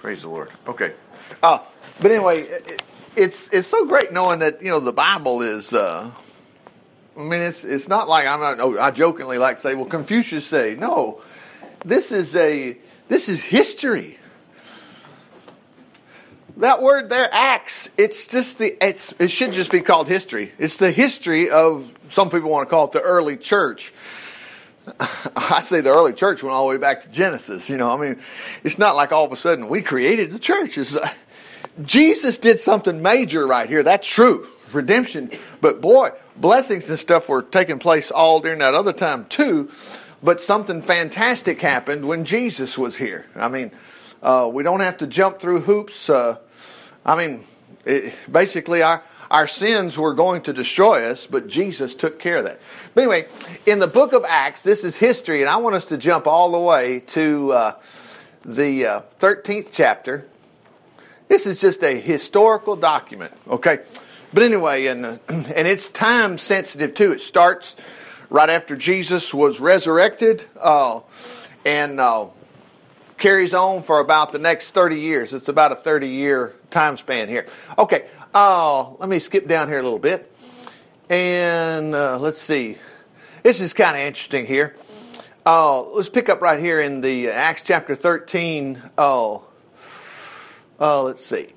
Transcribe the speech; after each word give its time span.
Praise 0.00 0.22
the 0.22 0.30
Lord. 0.30 0.48
Okay. 0.66 0.94
Uh, 1.42 1.58
but 2.00 2.10
anyway, 2.10 2.40
it, 2.40 2.82
it's 3.16 3.50
it's 3.50 3.68
so 3.68 3.84
great 3.84 4.12
knowing 4.12 4.38
that 4.38 4.62
you 4.62 4.70
know 4.70 4.80
the 4.80 4.94
Bible 4.94 5.42
is. 5.42 5.74
Uh, 5.74 6.10
I 7.18 7.20
mean, 7.20 7.40
it's 7.42 7.64
it's 7.64 7.86
not 7.86 8.08
like 8.08 8.26
I'm 8.26 8.40
not. 8.40 8.60
Oh, 8.60 8.78
I 8.78 8.92
jokingly 8.92 9.36
like 9.36 9.56
to 9.56 9.62
say, 9.62 9.74
well, 9.74 9.84
Confucius 9.84 10.46
say 10.46 10.74
no. 10.74 11.20
This 11.84 12.12
is 12.12 12.34
a 12.34 12.78
this 13.08 13.28
is 13.28 13.42
history. 13.44 14.16
That 16.56 16.80
word 16.80 17.10
there, 17.10 17.28
acts. 17.30 17.90
It's 17.98 18.26
just 18.26 18.56
the. 18.56 18.82
It's 18.82 19.14
it 19.18 19.30
should 19.30 19.52
just 19.52 19.70
be 19.70 19.80
called 19.80 20.08
history. 20.08 20.52
It's 20.58 20.78
the 20.78 20.90
history 20.90 21.50
of 21.50 21.94
some 22.08 22.30
people 22.30 22.48
want 22.48 22.66
to 22.66 22.70
call 22.70 22.86
it 22.86 22.92
the 22.92 23.02
early 23.02 23.36
church. 23.36 23.92
I 25.36 25.60
say 25.60 25.80
the 25.80 25.90
early 25.90 26.12
church 26.12 26.42
went 26.42 26.54
all 26.54 26.68
the 26.68 26.70
way 26.70 26.78
back 26.78 27.02
to 27.02 27.10
Genesis. 27.10 27.68
You 27.68 27.76
know, 27.76 27.90
I 27.90 27.96
mean, 27.96 28.20
it's 28.64 28.78
not 28.78 28.96
like 28.96 29.12
all 29.12 29.24
of 29.24 29.32
a 29.32 29.36
sudden 29.36 29.68
we 29.68 29.82
created 29.82 30.30
the 30.30 30.38
church. 30.38 30.78
Uh, 30.78 31.08
Jesus 31.82 32.38
did 32.38 32.60
something 32.60 33.02
major 33.02 33.46
right 33.46 33.68
here. 33.68 33.82
That's 33.82 34.06
true. 34.06 34.46
Redemption. 34.72 35.30
But 35.60 35.80
boy, 35.80 36.10
blessings 36.36 36.88
and 36.88 36.98
stuff 36.98 37.28
were 37.28 37.42
taking 37.42 37.78
place 37.78 38.10
all 38.10 38.40
during 38.40 38.58
that 38.60 38.74
other 38.74 38.92
time 38.92 39.26
too. 39.26 39.70
But 40.22 40.40
something 40.40 40.82
fantastic 40.82 41.60
happened 41.60 42.06
when 42.06 42.24
Jesus 42.24 42.76
was 42.76 42.96
here. 42.96 43.26
I 43.34 43.48
mean, 43.48 43.70
uh, 44.22 44.50
we 44.52 44.62
don't 44.62 44.80
have 44.80 44.98
to 44.98 45.06
jump 45.06 45.40
through 45.40 45.60
hoops. 45.60 46.10
Uh, 46.10 46.36
I 47.04 47.16
mean, 47.16 47.44
it, 47.86 48.12
basically, 48.30 48.82
our, 48.82 49.02
our 49.30 49.46
sins 49.46 49.96
were 49.96 50.12
going 50.12 50.42
to 50.42 50.52
destroy 50.52 51.08
us, 51.08 51.26
but 51.26 51.46
Jesus 51.46 51.94
took 51.94 52.18
care 52.18 52.38
of 52.38 52.44
that. 52.44 52.60
But 52.94 53.02
anyway, 53.02 53.26
in 53.64 53.78
the 53.78 53.86
book 53.86 54.12
of 54.12 54.24
Acts, 54.28 54.62
this 54.62 54.82
is 54.82 54.96
history, 54.96 55.40
and 55.40 55.48
I 55.48 55.56
want 55.56 55.76
us 55.76 55.86
to 55.86 55.98
jump 55.98 56.26
all 56.26 56.50
the 56.50 56.58
way 56.58 57.00
to 57.08 57.52
uh, 57.52 57.72
the 58.44 58.86
uh, 58.86 59.00
13th 59.20 59.68
chapter. 59.70 60.26
This 61.28 61.46
is 61.46 61.60
just 61.60 61.84
a 61.84 61.94
historical 61.94 62.74
document, 62.74 63.32
okay? 63.48 63.80
But 64.34 64.42
anyway, 64.42 64.86
and, 64.86 65.06
uh, 65.06 65.18
and 65.28 65.68
it's 65.68 65.88
time 65.88 66.36
sensitive 66.36 66.94
too. 66.94 67.12
It 67.12 67.20
starts 67.20 67.76
right 68.30 68.50
after 68.50 68.76
Jesus 68.76 69.32
was 69.32 69.60
resurrected 69.60 70.44
uh, 70.60 71.00
and 71.64 72.00
uh, 72.00 72.26
carries 73.16 73.54
on 73.54 73.82
for 73.82 74.00
about 74.00 74.32
the 74.32 74.40
next 74.40 74.72
30 74.72 74.98
years. 74.98 75.34
It's 75.34 75.48
about 75.48 75.70
a 75.70 75.76
30 75.76 76.08
year 76.08 76.54
time 76.70 76.96
span 76.96 77.28
here. 77.28 77.46
Okay, 77.78 78.06
uh, 78.34 78.90
let 78.94 79.08
me 79.08 79.18
skip 79.18 79.48
down 79.48 79.68
here 79.68 79.80
a 79.80 79.82
little 79.82 79.98
bit. 79.98 80.32
And 81.08 81.94
uh, 81.94 82.18
let's 82.18 82.40
see. 82.40 82.78
This 83.42 83.60
is 83.60 83.72
kind 83.72 83.96
of 83.96 84.02
interesting 84.02 84.46
here. 84.46 84.74
Uh, 85.44 85.82
let's 85.82 86.08
pick 86.08 86.28
up 86.28 86.40
right 86.40 86.60
here 86.60 86.80
in 86.80 87.00
the 87.00 87.30
Acts 87.30 87.62
chapter 87.62 87.94
13. 87.94 88.80
Oh, 88.98 89.44
uh, 90.78 91.02
let's 91.02 91.24
see. 91.24 91.48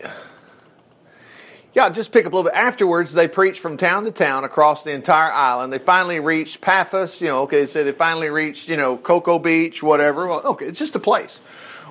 Yeah, 1.73 1.89
just 1.89 2.11
pick 2.11 2.25
up 2.25 2.33
a 2.33 2.35
little 2.35 2.51
bit. 2.51 2.57
Afterwards, 2.57 3.13
they 3.13 3.27
preached 3.27 3.59
from 3.59 3.77
town 3.77 4.05
to 4.05 4.11
town 4.11 4.43
across 4.43 4.83
the 4.83 4.91
entire 4.91 5.31
island. 5.31 5.73
They 5.73 5.79
finally 5.79 6.19
reached 6.19 6.61
Paphos, 6.61 7.19
you 7.19 7.27
know, 7.27 7.41
okay, 7.43 7.65
so 7.65 7.83
they 7.83 7.91
finally 7.91 8.29
reached, 8.29 8.69
you 8.69 8.77
know, 8.77 8.95
Cocoa 8.95 9.39
Beach, 9.39 9.81
whatever. 9.81 10.27
Well, 10.27 10.41
okay, 10.45 10.65
it's 10.65 10.77
just 10.77 10.95
a 10.95 10.99
place 10.99 11.37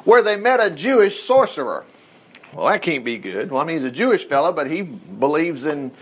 where 0.05 0.23
they 0.23 0.37
met 0.37 0.61
a 0.61 0.71
Jewish 0.71 1.23
sorcerer. 1.23 1.85
Well, 2.55 2.67
that 2.67 2.83
can't 2.83 3.05
be 3.05 3.19
good. 3.19 3.51
Well, 3.51 3.63
I 3.63 3.65
mean, 3.65 3.77
he's 3.77 3.85
a 3.85 3.91
Jewish 3.91 4.27
fellow, 4.27 4.53
but 4.53 4.71
he 4.71 4.83
believes 4.83 5.65
in, 5.67 5.93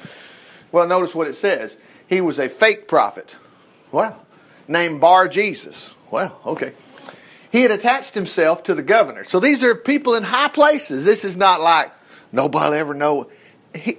well, 0.72 0.86
notice 0.86 1.14
what 1.14 1.28
it 1.28 1.34
says. 1.34 1.76
He 2.08 2.20
was 2.20 2.38
a 2.38 2.48
fake 2.48 2.88
prophet. 2.88 3.36
Well, 3.92 4.20
named 4.66 5.00
Bar 5.00 5.28
Jesus. 5.28 5.94
Well, 6.10 6.40
okay 6.44 6.72
he 7.50 7.62
had 7.62 7.70
attached 7.70 8.14
himself 8.14 8.62
to 8.64 8.74
the 8.74 8.82
governor. 8.82 9.24
So 9.24 9.40
these 9.40 9.64
are 9.64 9.74
people 9.74 10.14
in 10.14 10.22
high 10.22 10.48
places. 10.48 11.04
This 11.04 11.24
is 11.24 11.36
not 11.36 11.60
like 11.60 11.92
nobody 12.32 12.76
ever 12.76 12.94
know. 12.94 13.30
He, 13.74 13.98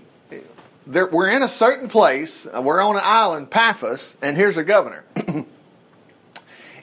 we're 0.86 1.30
in 1.30 1.44
a 1.44 1.50
certain 1.50 1.90
place. 1.90 2.46
We're 2.46 2.82
on 2.82 2.96
an 2.96 3.04
island, 3.04 3.52
Paphos, 3.52 4.16
and 4.22 4.38
here's 4.38 4.58
a 4.58 4.64
governor. 4.64 5.04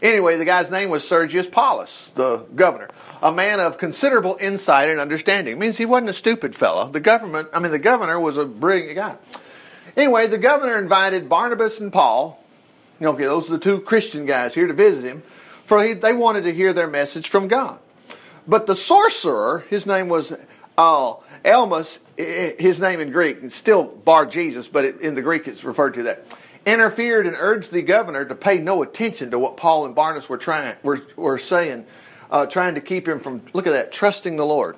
anyway, 0.03 0.37
the 0.37 0.45
guy's 0.45 0.71
name 0.71 0.91
was 0.91 1.07
Sergius 1.07 1.47
Paulus, 1.47 2.11
the 2.15 2.39
governor, 2.55 2.89
a 3.23 3.33
man 3.33 3.61
of 3.61 3.79
considerable 3.79 4.37
insight 4.41 4.89
and 4.89 5.01
understanding. 5.01 5.55
It 5.55 5.59
means 5.59 5.77
he 5.77 5.87
wasn't 5.87 6.11
a 6.11 6.15
stupid 6.15 6.55
fellow. 6.55 6.89
The 6.89 7.01
government, 7.01 7.49
I 7.53 7.61
mean, 7.61 7.73
the 7.73 7.79
governor 7.79 8.19
was 8.19 8.37
a 8.37 8.45
brilliant 8.45 8.95
guy. 8.95 9.17
Anyway, 9.97 10.27
the 10.27 10.39
governor 10.39 10.79
invited 10.79 11.29
Barnabas 11.29 11.81
and 11.81 11.93
Paul. 11.93 12.43
Okay, 13.01 13.25
those 13.25 13.49
are 13.49 13.53
the 13.55 13.59
two 13.59 13.81
Christian 13.81 14.27
guys 14.27 14.55
here 14.55 14.67
to 14.67 14.73
visit 14.73 15.05
him 15.05 15.23
for 15.69 15.85
he, 15.85 15.93
they 15.93 16.15
wanted 16.15 16.45
to 16.45 16.55
hear 16.55 16.73
their 16.73 16.87
message 16.87 17.29
from 17.29 17.47
God. 17.47 17.79
But 18.47 18.67
the 18.67 18.75
sorcerer, 18.75 19.65
his 19.69 19.87
name 19.87 20.09
was 20.09 20.33
uh, 20.79 21.15
Elymas, 21.45 21.99
his 22.17 22.81
name 22.81 23.01
in 23.01 23.11
Greek, 23.11 23.41
it's 23.43 23.55
still 23.55 23.85
Bar 23.85 24.25
Jesus, 24.25 24.67
but 24.67 24.87
it, 24.87 25.01
in 25.03 25.15
the 25.15 25.21
Greek 25.21 25.47
it's 25.47 25.65
referred 25.65 25.93
to 25.95 26.05
that, 26.05 26.25
interfered 26.69 27.27
and 27.27 27.37
urged 27.39 27.73
the 27.73 27.83
governor 27.83 28.25
to 28.25 28.35
pay 28.35 28.59
no 28.59 28.83
attention 28.83 29.31
to 29.31 29.39
what 29.39 29.57
Paul 29.57 29.87
and 29.87 29.95
Barnabas 29.95 30.29
were 30.29 30.39
trying 30.39 30.77
were, 30.83 31.01
were 31.17 31.39
saying, 31.39 31.87
uh, 32.31 32.47
trying 32.47 32.75
to 32.75 32.81
keep 32.81 33.09
him 33.09 33.21
from 33.21 33.43
look 33.53 33.67
at 33.67 33.73
that, 33.73 33.93
trusting 33.93 34.37
the 34.37 34.47
Lord. 34.47 34.77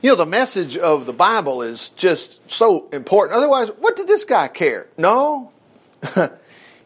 You 0.00 0.10
know, 0.10 0.16
the 0.16 0.26
message 0.26 0.76
of 0.76 1.06
the 1.06 1.12
Bible 1.12 1.62
is 1.62 1.88
just 1.90 2.48
so 2.48 2.88
important. 2.92 3.36
Otherwise, 3.36 3.70
what 3.78 3.96
did 3.96 4.06
this 4.06 4.24
guy 4.24 4.48
care? 4.48 4.88
No. 4.96 5.50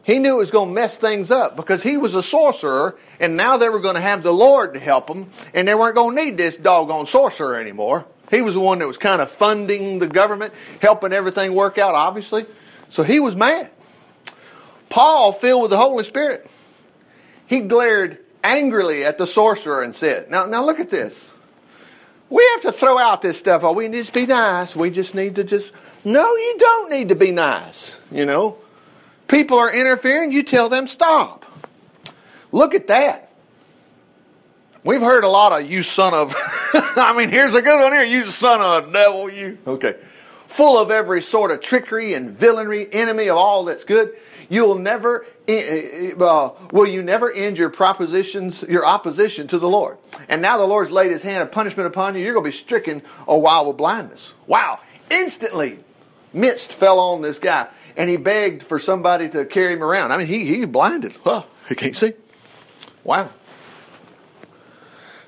He 0.04 0.18
knew 0.18 0.34
it 0.34 0.38
was 0.38 0.50
going 0.50 0.70
to 0.70 0.74
mess 0.74 0.96
things 0.96 1.30
up 1.30 1.56
because 1.56 1.82
he 1.82 1.96
was 1.96 2.14
a 2.14 2.22
sorcerer, 2.22 2.96
and 3.20 3.36
now 3.36 3.56
they 3.56 3.68
were 3.68 3.78
going 3.78 3.94
to 3.94 4.00
have 4.00 4.22
the 4.22 4.32
Lord 4.32 4.74
to 4.74 4.80
help 4.80 5.06
them, 5.06 5.28
and 5.54 5.66
they 5.66 5.74
weren't 5.74 5.94
going 5.94 6.16
to 6.16 6.24
need 6.24 6.36
this 6.36 6.56
doggone 6.56 7.06
sorcerer 7.06 7.54
anymore. 7.54 8.04
He 8.30 8.42
was 8.42 8.54
the 8.54 8.60
one 8.60 8.78
that 8.80 8.86
was 8.86 8.98
kind 8.98 9.22
of 9.22 9.30
funding 9.30 10.00
the 10.00 10.08
government, 10.08 10.54
helping 10.80 11.12
everything 11.12 11.54
work 11.54 11.78
out, 11.78 11.94
obviously. 11.94 12.46
So 12.92 13.02
he 13.02 13.18
was 13.18 13.34
mad. 13.34 13.70
Paul, 14.88 15.32
filled 15.32 15.62
with 15.62 15.70
the 15.72 15.76
Holy 15.76 16.04
Spirit, 16.04 16.48
he 17.46 17.60
glared 17.60 18.18
angrily 18.44 19.04
at 19.04 19.18
the 19.18 19.26
sorcerer 19.26 19.82
and 19.82 19.94
said, 19.94 20.30
Now, 20.30 20.46
now 20.46 20.64
look 20.64 20.78
at 20.78 20.90
this. 20.90 21.28
We 22.30 22.48
have 22.52 22.62
to 22.62 22.72
throw 22.72 22.98
out 22.98 23.20
this 23.20 23.38
stuff. 23.38 23.64
Oh, 23.64 23.72
we 23.72 23.88
need 23.88 24.04
to 24.04 24.12
be 24.12 24.26
nice. 24.26 24.76
We 24.76 24.90
just 24.90 25.14
need 25.14 25.34
to 25.34 25.44
just. 25.44 25.72
No, 26.04 26.24
you 26.36 26.56
don't 26.58 26.90
need 26.90 27.08
to 27.08 27.14
be 27.14 27.30
nice. 27.30 27.98
You 28.10 28.24
know, 28.24 28.58
People 29.32 29.56
are 29.56 29.72
interfering, 29.72 30.30
you 30.30 30.42
tell 30.42 30.68
them 30.68 30.86
stop. 30.86 31.46
Look 32.52 32.74
at 32.74 32.88
that. 32.88 33.30
We've 34.84 35.00
heard 35.00 35.24
a 35.24 35.28
lot 35.28 35.58
of 35.58 35.70
you 35.70 35.82
son 35.82 36.12
of, 36.12 36.34
I 36.74 37.14
mean, 37.16 37.30
here's 37.30 37.54
a 37.54 37.62
good 37.62 37.82
one 37.82 37.92
here, 37.92 38.04
you 38.04 38.26
son 38.26 38.60
of 38.60 38.90
a 38.90 38.92
devil, 38.92 39.30
you. 39.30 39.56
Okay. 39.66 39.96
Full 40.52 40.78
of 40.78 40.90
every 40.90 41.22
sort 41.22 41.50
of 41.50 41.60
trickery 41.60 42.12
and 42.12 42.30
villainy, 42.30 42.86
enemy 42.92 43.28
of 43.28 43.36
all 43.38 43.64
that's 43.64 43.84
good. 43.84 44.14
You'll 44.50 44.74
never, 44.74 45.24
uh, 45.48 46.50
will 46.70 46.86
you 46.86 47.02
never 47.02 47.32
end 47.32 47.56
your 47.56 47.70
propositions, 47.70 48.62
your 48.62 48.84
opposition 48.84 49.46
to 49.46 49.58
the 49.58 49.68
Lord? 49.68 49.96
And 50.28 50.42
now 50.42 50.58
the 50.58 50.66
Lord's 50.66 50.90
laid 50.90 51.10
his 51.10 51.22
hand 51.22 51.42
of 51.42 51.50
punishment 51.50 51.86
upon 51.86 52.14
you, 52.16 52.22
you're 52.22 52.34
going 52.34 52.44
to 52.44 52.50
be 52.50 52.56
stricken 52.56 53.02
a 53.26 53.38
while 53.38 53.66
with 53.66 53.78
blindness. 53.78 54.34
Wow. 54.46 54.80
Instantly, 55.10 55.78
mist 56.34 56.70
fell 56.70 56.98
on 56.98 57.22
this 57.22 57.38
guy 57.38 57.68
and 57.96 58.10
he 58.10 58.16
begged 58.16 58.62
for 58.62 58.78
somebody 58.78 59.28
to 59.30 59.44
carry 59.44 59.72
him 59.72 59.82
around. 59.82 60.12
I 60.12 60.18
mean, 60.18 60.26
he 60.26 60.44
he 60.44 60.64
blinded. 60.64 61.14
Huh, 61.24 61.44
he 61.68 61.74
can't 61.74 61.96
see. 61.96 62.12
Wow. 63.04 63.30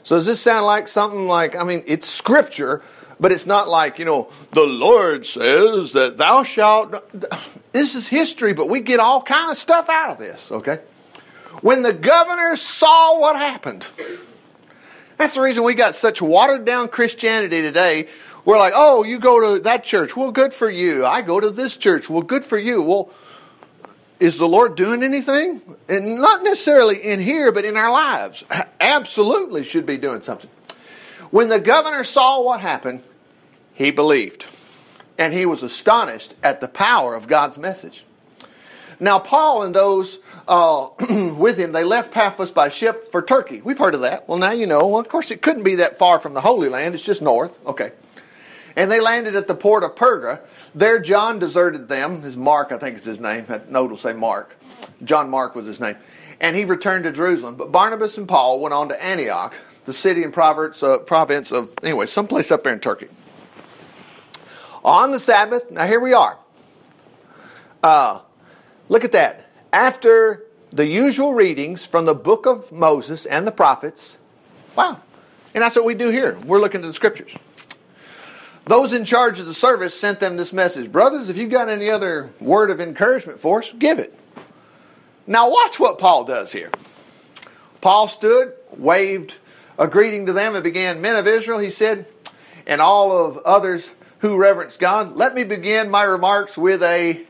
So 0.02 0.16
does 0.16 0.26
this 0.26 0.40
sound 0.40 0.66
like 0.66 0.88
something 0.88 1.26
like? 1.26 1.56
I 1.56 1.64
mean, 1.64 1.82
it's 1.86 2.06
scripture, 2.06 2.82
but 3.20 3.32
it's 3.32 3.46
not 3.46 3.68
like 3.68 3.98
you 3.98 4.04
know 4.04 4.30
the 4.52 4.64
Lord 4.64 5.26
says 5.26 5.92
that 5.92 6.16
thou 6.18 6.42
shalt. 6.42 6.94
This 7.72 7.94
is 7.94 8.08
history, 8.08 8.52
but 8.52 8.68
we 8.68 8.80
get 8.80 9.00
all 9.00 9.22
kind 9.22 9.50
of 9.50 9.56
stuff 9.56 9.88
out 9.88 10.10
of 10.10 10.18
this. 10.18 10.52
Okay. 10.52 10.80
When 11.60 11.82
the 11.82 11.92
governor 11.92 12.56
saw 12.56 13.18
what 13.18 13.36
happened, 13.36 13.86
that's 15.16 15.34
the 15.34 15.40
reason 15.40 15.64
we 15.64 15.74
got 15.74 15.94
such 15.94 16.20
watered 16.20 16.64
down 16.64 16.88
Christianity 16.88 17.62
today 17.62 18.08
we're 18.44 18.58
like, 18.58 18.74
oh, 18.76 19.04
you 19.04 19.18
go 19.18 19.56
to 19.56 19.62
that 19.62 19.84
church. 19.84 20.16
Well, 20.16 20.30
good 20.30 20.52
for 20.52 20.68
you. 20.68 21.06
I 21.06 21.22
go 21.22 21.40
to 21.40 21.50
this 21.50 21.76
church. 21.76 22.10
Well, 22.10 22.22
good 22.22 22.44
for 22.44 22.58
you. 22.58 22.82
Well, 22.82 23.10
is 24.20 24.36
the 24.38 24.46
Lord 24.46 24.76
doing 24.76 25.02
anything? 25.02 25.62
And 25.88 26.20
not 26.20 26.42
necessarily 26.42 27.02
in 27.02 27.20
here, 27.20 27.52
but 27.52 27.64
in 27.64 27.76
our 27.76 27.90
lives. 27.90 28.44
Absolutely 28.80 29.64
should 29.64 29.86
be 29.86 29.96
doing 29.96 30.20
something. 30.20 30.50
When 31.30 31.48
the 31.48 31.58
governor 31.58 32.04
saw 32.04 32.42
what 32.42 32.60
happened, 32.60 33.02
he 33.74 33.90
believed. 33.90 34.46
And 35.18 35.32
he 35.32 35.46
was 35.46 35.62
astonished 35.62 36.34
at 36.42 36.60
the 36.60 36.68
power 36.68 37.14
of 37.14 37.28
God's 37.28 37.58
message. 37.58 38.04
Now, 39.00 39.18
Paul 39.18 39.64
and 39.64 39.74
those 39.74 40.18
uh, 40.46 40.88
with 41.36 41.58
him, 41.58 41.72
they 41.72 41.84
left 41.84 42.12
Paphos 42.12 42.50
by 42.50 42.68
ship 42.68 43.04
for 43.04 43.22
Turkey. 43.22 43.60
We've 43.60 43.78
heard 43.78 43.94
of 43.94 44.00
that. 44.02 44.28
Well, 44.28 44.38
now 44.38 44.52
you 44.52 44.66
know. 44.66 44.86
Well, 44.86 45.00
of 45.00 45.08
course, 45.08 45.30
it 45.30 45.42
couldn't 45.42 45.64
be 45.64 45.76
that 45.76 45.98
far 45.98 46.18
from 46.18 46.34
the 46.34 46.40
Holy 46.40 46.68
Land. 46.68 46.94
It's 46.94 47.04
just 47.04 47.22
north. 47.22 47.58
Okay. 47.66 47.92
And 48.76 48.90
they 48.90 49.00
landed 49.00 49.36
at 49.36 49.46
the 49.46 49.54
port 49.54 49.84
of 49.84 49.94
Perga. 49.94 50.40
There, 50.74 50.98
John 50.98 51.38
deserted 51.38 51.88
them. 51.88 52.22
His 52.22 52.36
Mark, 52.36 52.72
I 52.72 52.78
think 52.78 52.98
is 52.98 53.04
his 53.04 53.20
name. 53.20 53.44
That 53.46 53.70
note 53.70 53.90
will 53.90 53.98
say 53.98 54.12
Mark. 54.12 54.56
John 55.04 55.30
Mark 55.30 55.54
was 55.54 55.66
his 55.66 55.80
name. 55.80 55.96
And 56.40 56.56
he 56.56 56.64
returned 56.64 57.04
to 57.04 57.12
Jerusalem. 57.12 57.54
But 57.56 57.70
Barnabas 57.70 58.18
and 58.18 58.28
Paul 58.28 58.60
went 58.60 58.74
on 58.74 58.88
to 58.88 59.04
Antioch. 59.04 59.54
the 59.84 59.92
city 59.92 60.24
and 60.24 60.32
province, 60.32 60.82
uh, 60.82 60.98
province 60.98 61.52
of, 61.52 61.74
anyway, 61.82 62.06
someplace 62.06 62.50
up 62.50 62.64
there 62.64 62.72
in 62.72 62.80
Turkey. 62.80 63.08
On 64.84 65.12
the 65.12 65.18
Sabbath, 65.18 65.70
now 65.70 65.86
here 65.86 66.00
we 66.00 66.12
are. 66.12 66.38
Uh, 67.82 68.20
look 68.88 69.04
at 69.04 69.12
that. 69.12 69.46
After 69.72 70.44
the 70.70 70.86
usual 70.86 71.34
readings 71.34 71.86
from 71.86 72.04
the 72.04 72.14
book 72.14 72.46
of 72.46 72.70
Moses 72.70 73.24
and 73.24 73.46
the 73.46 73.52
prophets, 73.52 74.18
wow. 74.76 75.00
And 75.54 75.62
that's 75.62 75.76
what 75.76 75.84
we 75.84 75.94
do 75.94 76.10
here. 76.10 76.38
We're 76.44 76.60
looking 76.60 76.82
to 76.82 76.86
the 76.86 76.94
scriptures. 76.94 77.34
Those 78.66 78.92
in 78.92 79.04
charge 79.04 79.40
of 79.40 79.46
the 79.46 79.54
service 79.54 79.98
sent 79.98 80.20
them 80.20 80.36
this 80.36 80.52
message 80.52 80.90
Brothers, 80.90 81.28
if 81.28 81.38
you've 81.38 81.50
got 81.50 81.68
any 81.68 81.90
other 81.90 82.30
word 82.40 82.70
of 82.70 82.80
encouragement 82.80 83.38
for 83.38 83.60
us, 83.60 83.72
give 83.78 83.98
it. 83.98 84.18
Now, 85.26 85.50
watch 85.50 85.80
what 85.80 85.98
Paul 85.98 86.24
does 86.24 86.52
here. 86.52 86.70
Paul 87.80 88.08
stood, 88.08 88.52
waved 88.76 89.36
a 89.78 89.86
greeting 89.86 90.26
to 90.26 90.32
them, 90.32 90.54
and 90.54 90.62
began, 90.62 91.00
Men 91.00 91.16
of 91.16 91.26
Israel, 91.26 91.58
he 91.58 91.70
said, 91.70 92.06
and 92.66 92.80
all 92.80 93.26
of 93.26 93.38
others 93.38 93.92
who 94.24 94.38
reverence 94.38 94.78
God, 94.78 95.16
let 95.16 95.34
me 95.34 95.44
begin 95.44 95.90
my 95.90 96.02
remarks 96.02 96.56
with 96.56 96.82
a 96.82 97.26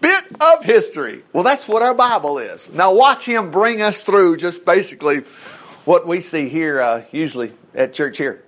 bit 0.00 0.24
of 0.40 0.64
history. 0.64 1.24
Well, 1.34 1.42
that's 1.42 1.68
what 1.68 1.82
our 1.82 1.92
Bible 1.92 2.38
is. 2.38 2.72
Now, 2.72 2.94
watch 2.94 3.26
him 3.26 3.50
bring 3.50 3.82
us 3.82 4.02
through 4.02 4.38
just 4.38 4.64
basically 4.64 5.18
what 5.84 6.06
we 6.06 6.22
see 6.22 6.48
here, 6.48 6.80
uh, 6.80 7.02
usually 7.12 7.52
at 7.74 7.92
church 7.92 8.16
here. 8.16 8.42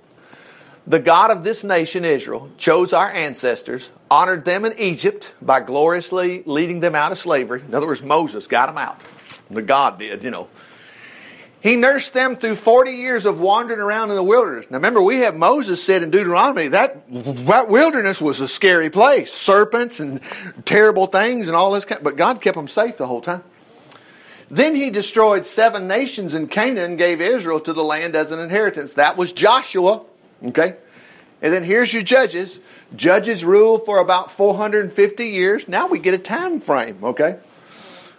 The 0.86 0.98
God 0.98 1.30
of 1.30 1.44
this 1.44 1.62
nation, 1.62 2.06
Israel, 2.06 2.50
chose 2.56 2.94
our 2.94 3.12
ancestors, 3.12 3.90
honored 4.10 4.46
them 4.46 4.64
in 4.64 4.72
Egypt 4.78 5.34
by 5.42 5.60
gloriously 5.60 6.42
leading 6.46 6.80
them 6.80 6.94
out 6.94 7.12
of 7.12 7.18
slavery. 7.18 7.60
In 7.68 7.74
other 7.74 7.86
words, 7.86 8.02
Moses 8.02 8.46
got 8.46 8.64
them 8.68 8.78
out. 8.78 8.98
The 9.50 9.60
God 9.60 9.98
did, 9.98 10.24
you 10.24 10.30
know. 10.30 10.48
He 11.64 11.76
nursed 11.76 12.12
them 12.12 12.36
through 12.36 12.56
40 12.56 12.90
years 12.90 13.24
of 13.24 13.40
wandering 13.40 13.80
around 13.80 14.10
in 14.10 14.16
the 14.16 14.22
wilderness. 14.22 14.66
Now 14.70 14.76
remember, 14.76 15.00
we 15.00 15.20
have 15.20 15.34
Moses 15.34 15.82
said 15.82 16.02
in 16.02 16.10
Deuteronomy 16.10 16.68
that, 16.68 17.10
that 17.10 17.70
wilderness 17.70 18.20
was 18.20 18.42
a 18.42 18.46
scary 18.46 18.90
place. 18.90 19.32
Serpents 19.32 19.98
and 19.98 20.20
terrible 20.66 21.06
things 21.06 21.48
and 21.48 21.56
all 21.56 21.72
this 21.72 21.86
kind, 21.86 22.04
but 22.04 22.18
God 22.18 22.42
kept 22.42 22.56
them 22.56 22.68
safe 22.68 22.98
the 22.98 23.06
whole 23.06 23.22
time. 23.22 23.42
Then 24.50 24.74
he 24.74 24.90
destroyed 24.90 25.46
seven 25.46 25.88
nations 25.88 26.34
in 26.34 26.48
Canaan 26.48 26.84
and 26.84 26.98
gave 26.98 27.22
Israel 27.22 27.60
to 27.60 27.72
the 27.72 27.82
land 27.82 28.14
as 28.14 28.30
an 28.30 28.40
inheritance. 28.40 28.92
That 28.92 29.16
was 29.16 29.32
Joshua. 29.32 30.04
Okay? 30.44 30.76
And 31.40 31.50
then 31.50 31.62
here's 31.62 31.94
your 31.94 32.02
judges. 32.02 32.60
Judges 32.94 33.42
rule 33.42 33.78
for 33.78 34.00
about 34.00 34.30
450 34.30 35.28
years. 35.28 35.66
Now 35.66 35.88
we 35.88 35.98
get 35.98 36.12
a 36.12 36.18
time 36.18 36.60
frame, 36.60 36.98
okay? 37.02 37.38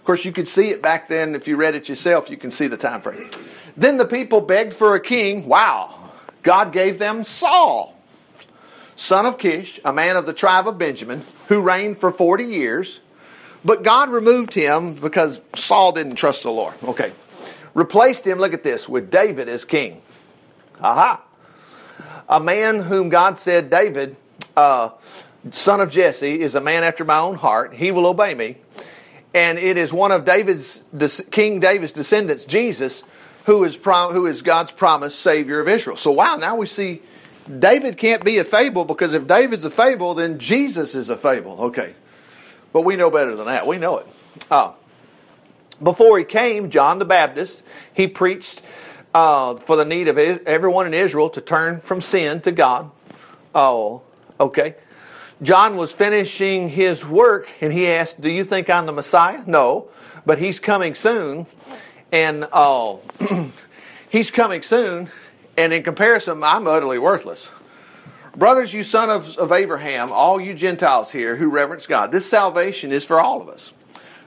Of 0.05 0.07
course, 0.07 0.23
you 0.23 0.31
could 0.31 0.47
see 0.47 0.69
it 0.69 0.83
back 0.83 1.07
then. 1.07 1.33
If 1.33 1.47
you 1.47 1.55
read 1.55 1.73
it 1.73 1.89
yourself, 1.89 2.29
you 2.29 2.37
can 2.37 2.51
see 2.51 2.67
the 2.67 2.77
time 2.77 3.01
frame. 3.01 3.27
Then 3.75 3.97
the 3.97 4.05
people 4.05 4.39
begged 4.39 4.71
for 4.71 4.93
a 4.93 4.99
king. 4.99 5.47
Wow. 5.47 5.95
God 6.43 6.71
gave 6.71 6.99
them 6.99 7.23
Saul, 7.23 7.97
son 8.95 9.25
of 9.25 9.39
Kish, 9.39 9.79
a 9.83 9.91
man 9.91 10.15
of 10.15 10.27
the 10.27 10.33
tribe 10.33 10.67
of 10.67 10.77
Benjamin, 10.77 11.23
who 11.47 11.59
reigned 11.59 11.97
for 11.97 12.11
40 12.11 12.43
years. 12.43 12.99
But 13.63 13.81
God 13.81 14.11
removed 14.11 14.53
him 14.53 14.93
because 14.93 15.41
Saul 15.55 15.91
didn't 15.91 16.17
trust 16.17 16.43
the 16.43 16.51
Lord. 16.51 16.75
Okay. 16.83 17.11
Replaced 17.73 18.27
him, 18.27 18.37
look 18.37 18.53
at 18.53 18.63
this, 18.63 18.87
with 18.87 19.09
David 19.09 19.49
as 19.49 19.65
king. 19.65 20.01
Aha 20.81 21.25
a 22.27 22.39
man 22.39 22.79
whom 22.79 23.09
God 23.09 23.37
said, 23.37 23.69
David, 23.69 24.15
uh, 24.55 24.89
son 25.51 25.79
of 25.79 25.91
Jesse, 25.91 26.39
is 26.39 26.55
a 26.55 26.61
man 26.61 26.83
after 26.83 27.05
my 27.05 27.19
own 27.19 27.35
heart. 27.35 27.73
He 27.73 27.91
will 27.91 28.05
obey 28.05 28.33
me. 28.35 28.57
And 29.35 29.59
it 29.59 29.77
is 29.77 29.91
one 29.91 30.13
of 30.13 30.23
David's, 30.23 30.81
King 31.29 31.59
David's 31.59 31.91
descendants, 31.91 32.45
Jesus, 32.45 33.03
who 33.45 33.65
is, 33.65 33.75
prom, 33.75 34.13
who 34.13 34.27
is 34.27 34.41
God's 34.41 34.71
promised 34.71 35.19
Savior 35.19 35.59
of 35.59 35.67
Israel. 35.67 35.97
So, 35.97 36.09
wow, 36.11 36.37
now 36.37 36.55
we 36.55 36.67
see 36.67 37.01
David 37.59 37.97
can't 37.97 38.23
be 38.23 38.37
a 38.37 38.45
fable 38.45 38.85
because 38.85 39.13
if 39.13 39.27
David's 39.27 39.65
a 39.65 39.69
fable, 39.69 40.13
then 40.13 40.39
Jesus 40.39 40.95
is 40.95 41.09
a 41.09 41.17
fable. 41.17 41.59
Okay. 41.63 41.93
But 42.71 42.81
we 42.81 42.95
know 42.95 43.11
better 43.11 43.35
than 43.35 43.47
that. 43.47 43.67
We 43.67 43.77
know 43.77 43.97
it. 43.97 44.07
Uh, 44.49 44.71
before 45.83 46.17
he 46.17 46.23
came, 46.23 46.69
John 46.69 46.99
the 46.99 47.05
Baptist, 47.05 47.61
he 47.93 48.07
preached 48.07 48.61
uh, 49.13 49.55
for 49.55 49.75
the 49.75 49.85
need 49.85 50.07
of 50.07 50.17
everyone 50.17 50.87
in 50.87 50.93
Israel 50.93 51.29
to 51.31 51.41
turn 51.41 51.81
from 51.81 51.99
sin 51.99 52.39
to 52.41 52.53
God. 52.53 52.89
Oh, 53.53 54.01
okay. 54.39 54.75
John 55.41 55.75
was 55.75 55.91
finishing 55.91 56.69
his 56.69 57.05
work 57.05 57.49
and 57.61 57.73
he 57.73 57.87
asked, 57.87 58.21
Do 58.21 58.29
you 58.29 58.43
think 58.43 58.69
I'm 58.69 58.85
the 58.85 58.91
Messiah? 58.91 59.43
No, 59.45 59.89
but 60.25 60.39
he's 60.39 60.59
coming 60.59 60.95
soon. 60.95 61.45
And 62.11 62.47
uh, 62.51 62.97
he's 64.09 64.31
coming 64.31 64.61
soon. 64.61 65.09
And 65.57 65.73
in 65.73 65.83
comparison, 65.83 66.43
I'm 66.43 66.67
utterly 66.67 66.99
worthless. 66.99 67.49
Brothers, 68.35 68.73
you 68.73 68.83
son 68.83 69.09
of, 69.09 69.37
of 69.37 69.51
Abraham, 69.51 70.11
all 70.11 70.41
you 70.41 70.53
Gentiles 70.53 71.09
here 71.09 71.35
who 71.35 71.49
reverence 71.49 71.87
God, 71.87 72.11
this 72.11 72.29
salvation 72.29 72.91
is 72.91 73.05
for 73.05 73.21
all 73.21 73.41
of 73.41 73.47
us. 73.47 73.71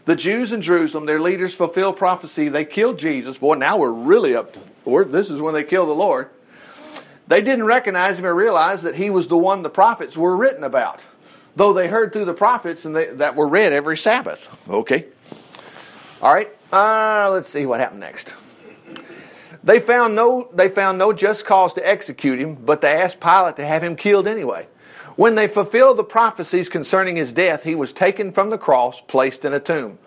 The 0.06 0.16
Jews 0.16 0.54
in 0.54 0.62
Jerusalem, 0.62 1.04
their 1.04 1.20
leaders 1.20 1.54
fulfilled 1.54 1.98
prophecy. 1.98 2.48
They 2.48 2.64
killed 2.64 2.98
Jesus. 2.98 3.36
Boy, 3.36 3.56
now 3.56 3.76
we're 3.76 3.92
really 3.92 4.34
up 4.34 4.54
to 4.54 4.60
this 5.04 5.28
is 5.28 5.42
when 5.42 5.52
they 5.52 5.64
killed 5.64 5.88
the 5.88 5.94
Lord. 5.94 6.30
They 7.28 7.42
didn't 7.42 7.66
recognize 7.66 8.18
him 8.18 8.26
or 8.26 8.34
realize 8.34 8.82
that 8.82 8.94
he 8.94 9.10
was 9.10 9.28
the 9.28 9.36
one 9.36 9.62
the 9.62 9.70
prophets 9.70 10.16
were 10.16 10.36
written 10.36 10.64
about, 10.64 11.04
though 11.56 11.74
they 11.74 11.86
heard 11.86 12.12
through 12.12 12.24
the 12.24 12.34
prophets 12.34 12.86
and 12.86 12.96
they, 12.96 13.06
that 13.06 13.36
were 13.36 13.46
read 13.46 13.72
every 13.72 13.98
Sabbath. 13.98 14.58
Okay. 14.68 15.04
All 16.22 16.34
right. 16.34 16.48
Uh, 16.72 17.30
let's 17.30 17.48
see 17.48 17.66
what 17.66 17.80
happened 17.80 18.00
next. 18.00 18.34
They 19.62 19.80
found 19.80 20.14
no 20.14 20.48
they 20.54 20.68
found 20.68 20.98
no 20.98 21.12
just 21.12 21.44
cause 21.44 21.74
to 21.74 21.86
execute 21.86 22.38
him, 22.38 22.54
but 22.54 22.80
they 22.80 22.92
asked 22.92 23.20
Pilate 23.20 23.56
to 23.56 23.66
have 23.66 23.82
him 23.82 23.96
killed 23.96 24.26
anyway. 24.26 24.66
When 25.16 25.34
they 25.34 25.48
fulfilled 25.48 25.98
the 25.98 26.04
prophecies 26.04 26.68
concerning 26.68 27.16
his 27.16 27.32
death, 27.32 27.64
he 27.64 27.74
was 27.74 27.92
taken 27.92 28.30
from 28.32 28.50
the 28.50 28.58
cross, 28.58 29.00
placed 29.00 29.44
in 29.44 29.52
a 29.52 29.60
tomb. 29.60 29.98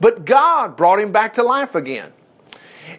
But 0.00 0.24
God 0.24 0.76
brought 0.76 1.00
him 1.00 1.12
back 1.12 1.32
to 1.34 1.42
life 1.42 1.74
again. 1.74 2.12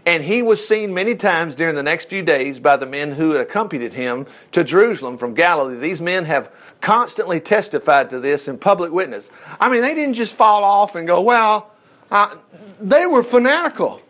And 0.05 0.23
he 0.23 0.41
was 0.41 0.65
seen 0.65 0.93
many 0.93 1.15
times 1.15 1.55
during 1.55 1.75
the 1.75 1.83
next 1.83 2.09
few 2.09 2.21
days 2.21 2.59
by 2.59 2.77
the 2.77 2.85
men 2.85 3.11
who 3.11 3.31
had 3.31 3.41
accompanied 3.41 3.93
him 3.93 4.25
to 4.51 4.63
Jerusalem 4.63 5.17
from 5.17 5.33
Galilee. 5.33 5.77
These 5.77 6.01
men 6.01 6.25
have 6.25 6.51
constantly 6.81 7.39
testified 7.39 8.09
to 8.09 8.19
this 8.19 8.47
in 8.47 8.57
public 8.57 8.91
witness. 8.91 9.31
I 9.59 9.69
mean, 9.69 9.81
they 9.81 9.93
didn't 9.93 10.15
just 10.15 10.35
fall 10.35 10.63
off 10.63 10.95
and 10.95 11.07
go, 11.07 11.21
well, 11.21 11.71
uh, 12.09 12.35
they 12.79 13.05
were 13.05 13.23
fanatical. 13.23 14.01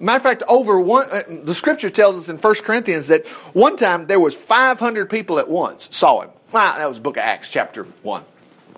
Matter 0.00 0.16
of 0.16 0.22
fact, 0.22 0.42
over 0.48 0.78
one, 0.78 1.08
uh, 1.10 1.22
the 1.42 1.54
scripture 1.54 1.88
tells 1.88 2.16
us 2.16 2.28
in 2.28 2.36
1 2.36 2.54
Corinthians 2.56 3.08
that 3.08 3.26
one 3.54 3.76
time 3.76 4.06
there 4.06 4.20
was 4.20 4.34
500 4.34 5.08
people 5.08 5.38
at 5.38 5.48
once 5.48 5.88
saw 5.90 6.20
him. 6.20 6.30
Ah, 6.52 6.76
that 6.78 6.88
was 6.88 7.00
book 7.00 7.16
of 7.16 7.22
Acts, 7.22 7.50
chapter 7.50 7.84
1. 7.84 8.22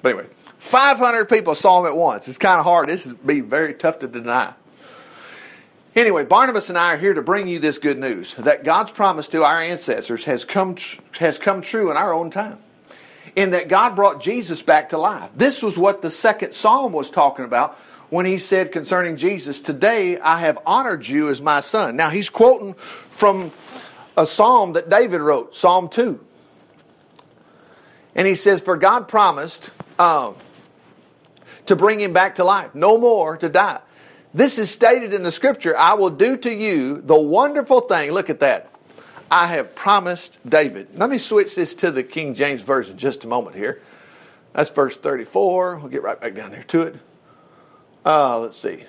But 0.01 0.09
anyway, 0.09 0.27
500 0.59 1.29
people 1.29 1.55
saw 1.55 1.81
him 1.81 1.87
at 1.87 1.97
once. 1.97 2.29
It's 2.29 2.39
kind 2.39 2.59
of 2.59 2.65
hard. 2.65 2.89
This 2.89 3.07
would 3.07 3.27
be 3.27 3.41
very 3.41 3.75
tough 3.75 3.99
to 4.01 4.09
deny. 4.09 4.55
Anyway, 5.99 6.25
Barnabas 6.25 6.69
and 6.69 6.79
I 6.79 6.95
are 6.95 6.97
here 6.97 7.13
to 7.13 7.23
bring 7.23 7.49
you 7.49 7.59
this 7.59 7.79
good 7.79 7.99
news 7.99 8.35
that 8.35 8.63
God's 8.63 8.93
promise 8.93 9.27
to 9.29 9.43
our 9.43 9.61
ancestors 9.61 10.23
has 10.27 10.45
come, 10.45 10.77
has 11.19 11.41
come 11.41 11.61
true 11.61 11.91
in 11.91 11.97
our 11.97 12.15
own 12.15 12.31
time. 12.31 12.61
In 13.35 13.51
that 13.51 13.67
God 13.67 13.97
brought 13.97 14.21
Jesus 14.21 14.63
back 14.63 14.91
to 14.91 14.99
life. 14.99 15.29
This 15.35 15.61
was 15.61 15.77
what 15.77 16.01
the 16.01 16.11
second 16.13 16.55
psalm 16.55 16.93
was 16.93 17.11
talking 17.11 17.45
about 17.45 17.75
when 18.11 18.27
he 18.27 18.39
said 18.39 18.71
concerning 18.71 19.17
Jesus, 19.17 19.61
Today 19.61 20.21
I 20.21 20.39
have 20.39 20.61
honored 20.65 21.05
you 21.05 21.31
as 21.31 21.43
my 21.43 21.59
son. 21.59 21.97
Now 21.97 22.11
he's 22.11 22.31
quoting 22.31 22.75
from 22.75 23.51
a 24.17 24.25
psalm 24.25 24.75
that 24.75 24.89
David 24.89 25.21
wrote, 25.21 25.57
Psalm 25.57 25.89
2. 25.89 26.25
And 28.15 28.25
he 28.25 28.37
says, 28.37 28.61
For 28.61 28.77
God 28.77 29.09
promised 29.09 29.71
uh, 29.99 30.33
to 31.67 31.75
bring 31.75 31.99
him 31.99 32.13
back 32.13 32.37
to 32.37 32.45
life, 32.45 32.73
no 32.73 32.99
more 32.99 33.37
to 33.37 33.49
die. 33.49 33.81
This 34.35 34.59
is 34.59 34.71
stated 34.71 35.15
in 35.15 35.23
the 35.23 35.33
scripture 35.33 35.77
I 35.77 35.95
will 35.95 36.11
do 36.11 36.37
to 36.37 36.53
you 36.53 37.01
the 37.01 37.19
wonderful 37.19 37.81
thing. 37.81 38.13
Look 38.13 38.31
at 38.31 38.41
that. 38.41 38.71
I 39.31 39.47
have 39.47 39.75
promised 39.75 40.39
David. 40.49 40.89
Let 40.95 41.11
me 41.11 41.19
switch 41.19 41.55
this 41.55 41.75
to 41.77 41.91
the 41.91 42.03
King 42.03 42.35
James 42.35 42.63
Version 42.63 42.97
just 42.97 43.25
a 43.25 43.29
moment 43.29 43.57
here. 43.57 43.83
That's 44.53 44.71
verse 44.71 44.97
34. 44.97 45.79
We'll 45.79 45.89
get 45.89 46.03
right 46.03 46.21
back 46.21 46.35
down 46.35 46.51
there 46.51 46.63
to 46.65 46.83
it. 46.83 46.97
Uh, 48.05 48.39
let's 48.41 48.57
see. 48.57 48.85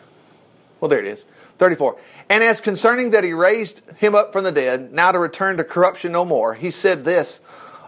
Well, 0.79 0.89
there 0.89 1.00
it 1.00 1.05
is. 1.05 1.25
34. 1.58 1.98
And 2.29 2.43
as 2.43 2.62
concerning 2.62 3.10
that 3.12 3.24
he 3.24 3.34
raised 3.34 3.81
him 3.98 4.15
up 4.15 4.31
from 4.31 4.46
the 4.46 4.51
dead, 4.51 4.93
now 4.93 5.12
to 5.12 5.19
return 5.19 5.58
to 5.58 5.63
corruption 5.63 6.12
no 6.12 6.24
more, 6.24 6.53
he 6.53 6.72
said 6.72 7.03
this 7.03 7.41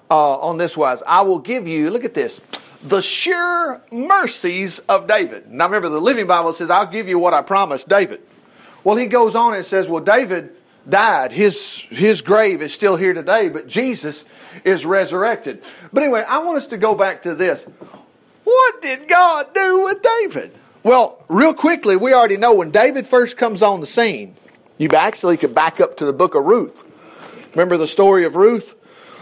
uh, 0.10 0.38
on 0.40 0.58
this 0.58 0.76
wise 0.76 1.02
I 1.08 1.22
will 1.22 1.40
give 1.40 1.68
you, 1.68 1.90
look 1.90 2.04
at 2.04 2.14
this, 2.14 2.42
the 2.84 3.02
sure 3.02 3.82
mercies 3.92 4.80
of 4.80 5.08
David. 5.08 5.52
Now 5.52 5.66
remember, 5.66 5.90
the 5.90 6.02
Living 6.02 6.28
Bible 6.28 6.54
says, 6.54 6.70
I'll 6.70 6.86
give 6.86 7.08
you 7.08 7.20
what 7.20 7.34
I 7.34 7.42
promised 7.42 7.88
David. 7.88 8.22
Well, 8.84 8.96
he 8.96 9.06
goes 9.06 9.36
on 9.36 9.54
and 9.54 9.66
says, 9.66 9.88
Well, 9.88 10.04
David 10.04 10.56
died. 10.90 11.32
His, 11.32 11.76
his 11.90 12.22
grave 12.22 12.62
is 12.62 12.74
still 12.74 12.96
here 12.96 13.14
today, 13.14 13.50
but 13.50 13.68
Jesus 13.68 14.26
is 14.64 14.86
resurrected. 14.86 15.64
But 15.94 16.04
anyway, 16.04 16.24
I 16.28 16.40
want 16.40 16.58
us 16.58 16.68
to 16.68 16.78
go 16.78 16.96
back 16.96 17.22
to 17.24 17.36
this. 17.36 17.66
What 18.44 18.82
did 18.82 19.08
God 19.08 19.54
do 19.54 19.84
with 19.84 20.02
David? 20.02 20.52
Well, 20.84 21.24
real 21.30 21.54
quickly, 21.54 21.96
we 21.96 22.14
already 22.14 22.38
know 22.38 22.56
when 22.56 22.72
David 22.72 23.06
first 23.06 23.38
comes 23.38 23.62
on 23.62 23.82
the 23.82 23.88
scene, 23.88 24.34
you 24.80 24.90
actually 24.90 25.38
could 25.38 25.54
back 25.54 25.80
up 25.80 25.98
to 25.98 26.06
the 26.06 26.14
book 26.14 26.34
of 26.34 26.46
Ruth. 26.46 26.84
Remember 27.52 27.78
the 27.78 27.86
story 27.86 28.24
of 28.24 28.36
Ruth? 28.36 28.76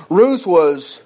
Ruth 0.09 0.47
was 0.47 1.01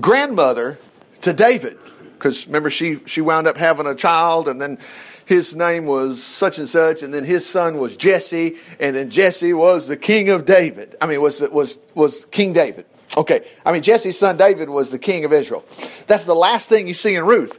grandmother 0.00 0.78
to 1.20 1.32
David 1.32 1.78
because 2.22 2.46
remember 2.46 2.70
she 2.70 2.94
she 3.04 3.20
wound 3.20 3.48
up 3.48 3.56
having 3.56 3.84
a 3.84 3.96
child 3.96 4.46
and 4.46 4.60
then 4.60 4.78
his 5.26 5.56
name 5.56 5.86
was 5.86 6.22
such 6.22 6.58
and 6.58 6.68
such 6.68 7.02
and 7.02 7.12
then 7.12 7.24
his 7.24 7.44
son 7.44 7.78
was 7.78 7.96
Jesse 7.96 8.56
and 8.78 8.94
then 8.94 9.10
Jesse 9.10 9.52
was 9.52 9.88
the 9.88 9.96
king 9.96 10.28
of 10.28 10.46
David. 10.46 10.94
I 11.00 11.06
mean 11.06 11.20
was 11.20 11.40
was 11.40 11.80
was 11.96 12.24
King 12.26 12.52
David. 12.52 12.86
Okay. 13.16 13.44
I 13.66 13.72
mean 13.72 13.82
Jesse's 13.82 14.16
son 14.16 14.36
David 14.36 14.70
was 14.70 14.92
the 14.92 15.00
king 15.00 15.24
of 15.24 15.32
Israel. 15.32 15.64
That's 16.06 16.24
the 16.24 16.34
last 16.34 16.68
thing 16.68 16.86
you 16.86 16.94
see 16.94 17.16
in 17.16 17.26
Ruth. 17.26 17.58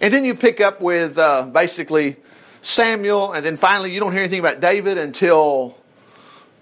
And 0.00 0.12
then 0.12 0.24
you 0.24 0.34
pick 0.34 0.60
up 0.60 0.80
with 0.80 1.16
uh, 1.16 1.42
basically 1.52 2.16
Samuel 2.62 3.32
and 3.32 3.44
then 3.44 3.56
finally 3.56 3.94
you 3.94 4.00
don't 4.00 4.10
hear 4.10 4.22
anything 4.22 4.40
about 4.40 4.58
David 4.58 4.98
until 4.98 5.78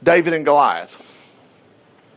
David 0.02 0.34
and 0.34 0.44
Goliath. 0.44 1.08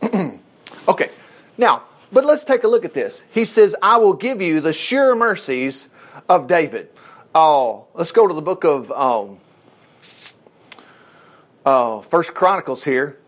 okay. 0.88 1.08
Now, 1.56 1.84
but 2.16 2.24
let's 2.24 2.44
take 2.44 2.64
a 2.64 2.66
look 2.66 2.86
at 2.86 2.94
this. 2.94 3.22
He 3.30 3.44
says, 3.44 3.76
I 3.82 3.98
will 3.98 4.14
give 4.14 4.40
you 4.40 4.62
the 4.62 4.72
sure 4.72 5.14
mercies 5.14 5.86
of 6.30 6.46
David. 6.46 6.88
Oh, 7.34 7.88
let's 7.92 8.10
go 8.10 8.26
to 8.26 8.32
the 8.32 8.40
book 8.40 8.64
of 8.64 8.90
um, 8.90 9.36
uh, 11.66 12.00
First 12.00 12.32
Chronicles 12.32 12.82
here. 12.82 13.18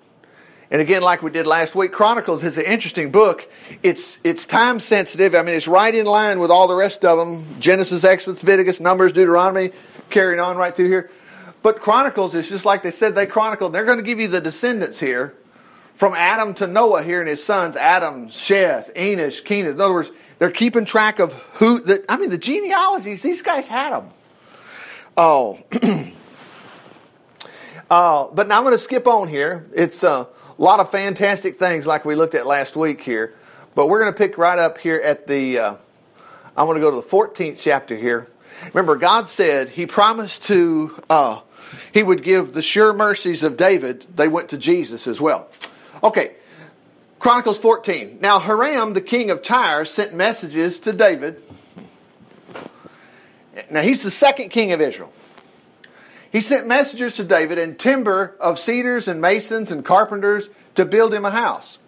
And 0.70 0.80
again, 0.80 1.02
like 1.02 1.22
we 1.22 1.30
did 1.30 1.46
last 1.46 1.74
week, 1.74 1.92
Chronicles 1.92 2.42
is 2.42 2.56
an 2.56 2.64
interesting 2.64 3.10
book. 3.10 3.46
It's 3.82 4.20
it's 4.24 4.46
time 4.46 4.80
sensitive. 4.80 5.34
I 5.34 5.42
mean, 5.42 5.56
it's 5.56 5.68
right 5.68 5.94
in 5.94 6.06
line 6.06 6.40
with 6.40 6.50
all 6.50 6.66
the 6.66 6.74
rest 6.74 7.04
of 7.04 7.18
them: 7.18 7.60
Genesis, 7.60 8.04
Exodus, 8.04 8.42
Leviticus, 8.42 8.80
Numbers, 8.80 9.12
Deuteronomy, 9.12 9.72
carrying 10.08 10.40
on 10.40 10.56
right 10.56 10.74
through 10.74 10.88
here. 10.88 11.10
But 11.60 11.82
Chronicles 11.82 12.34
is 12.34 12.48
just 12.48 12.64
like 12.64 12.82
they 12.82 12.90
said. 12.90 13.14
They 13.14 13.26
chronicled. 13.26 13.74
They're 13.74 13.84
going 13.84 13.98
to 13.98 14.02
give 14.02 14.18
you 14.18 14.28
the 14.28 14.40
descendants 14.40 14.98
here 14.98 15.34
from 15.98 16.14
Adam 16.14 16.54
to 16.54 16.68
Noah 16.68 17.02
here 17.02 17.18
and 17.18 17.28
his 17.28 17.42
sons, 17.42 17.74
Adam, 17.74 18.28
Sheth, 18.28 18.94
Enosh, 18.94 19.44
Kenan. 19.44 19.72
In 19.72 19.80
other 19.80 19.92
words, 19.92 20.12
they're 20.38 20.48
keeping 20.48 20.84
track 20.84 21.18
of 21.18 21.32
who, 21.54 21.80
the, 21.80 22.04
I 22.08 22.16
mean, 22.16 22.30
the 22.30 22.38
genealogies, 22.38 23.20
these 23.20 23.42
guys 23.42 23.66
had 23.66 23.90
them. 23.90 24.10
Oh. 25.16 25.58
uh, 27.90 28.28
but 28.32 28.46
now 28.46 28.58
I'm 28.58 28.62
going 28.62 28.76
to 28.76 28.78
skip 28.78 29.08
on 29.08 29.26
here. 29.26 29.66
It's 29.74 30.04
uh, 30.04 30.26
a 30.56 30.62
lot 30.62 30.78
of 30.78 30.88
fantastic 30.88 31.56
things 31.56 31.84
like 31.84 32.04
we 32.04 32.14
looked 32.14 32.36
at 32.36 32.46
last 32.46 32.76
week 32.76 33.02
here. 33.02 33.34
But 33.74 33.88
we're 33.88 34.00
going 34.00 34.12
to 34.12 34.16
pick 34.16 34.38
right 34.38 34.60
up 34.60 34.78
here 34.78 35.00
at 35.04 35.26
the, 35.26 35.58
uh, 35.58 35.74
I'm 36.56 36.66
going 36.66 36.76
to 36.76 36.80
go 36.80 36.92
to 36.92 36.96
the 36.96 37.02
14th 37.02 37.60
chapter 37.60 37.96
here. 37.96 38.28
Remember, 38.72 38.94
God 38.94 39.28
said 39.28 39.70
He 39.70 39.84
promised 39.84 40.44
to, 40.44 41.02
uh, 41.10 41.40
He 41.92 42.04
would 42.04 42.22
give 42.22 42.52
the 42.52 42.62
sure 42.62 42.92
mercies 42.92 43.42
of 43.42 43.56
David. 43.56 44.06
They 44.14 44.28
went 44.28 44.50
to 44.50 44.58
Jesus 44.58 45.08
as 45.08 45.20
well. 45.20 45.48
Okay, 46.02 46.32
Chronicles 47.18 47.58
14. 47.58 48.18
Now, 48.20 48.38
Hiram, 48.38 48.92
the 48.92 49.00
king 49.00 49.30
of 49.30 49.42
Tyre, 49.42 49.84
sent 49.84 50.14
messages 50.14 50.80
to 50.80 50.92
David. 50.92 51.42
Now, 53.70 53.82
he's 53.82 54.02
the 54.02 54.10
second 54.10 54.50
king 54.50 54.72
of 54.72 54.80
Israel. 54.80 55.12
He 56.30 56.40
sent 56.40 56.66
messengers 56.66 57.16
to 57.16 57.24
David 57.24 57.58
and 57.58 57.78
timber 57.78 58.36
of 58.38 58.58
cedars 58.58 59.08
and 59.08 59.20
masons 59.20 59.72
and 59.72 59.84
carpenters 59.84 60.50
to 60.74 60.84
build 60.84 61.12
him 61.12 61.24
a 61.24 61.30
house. 61.30 61.78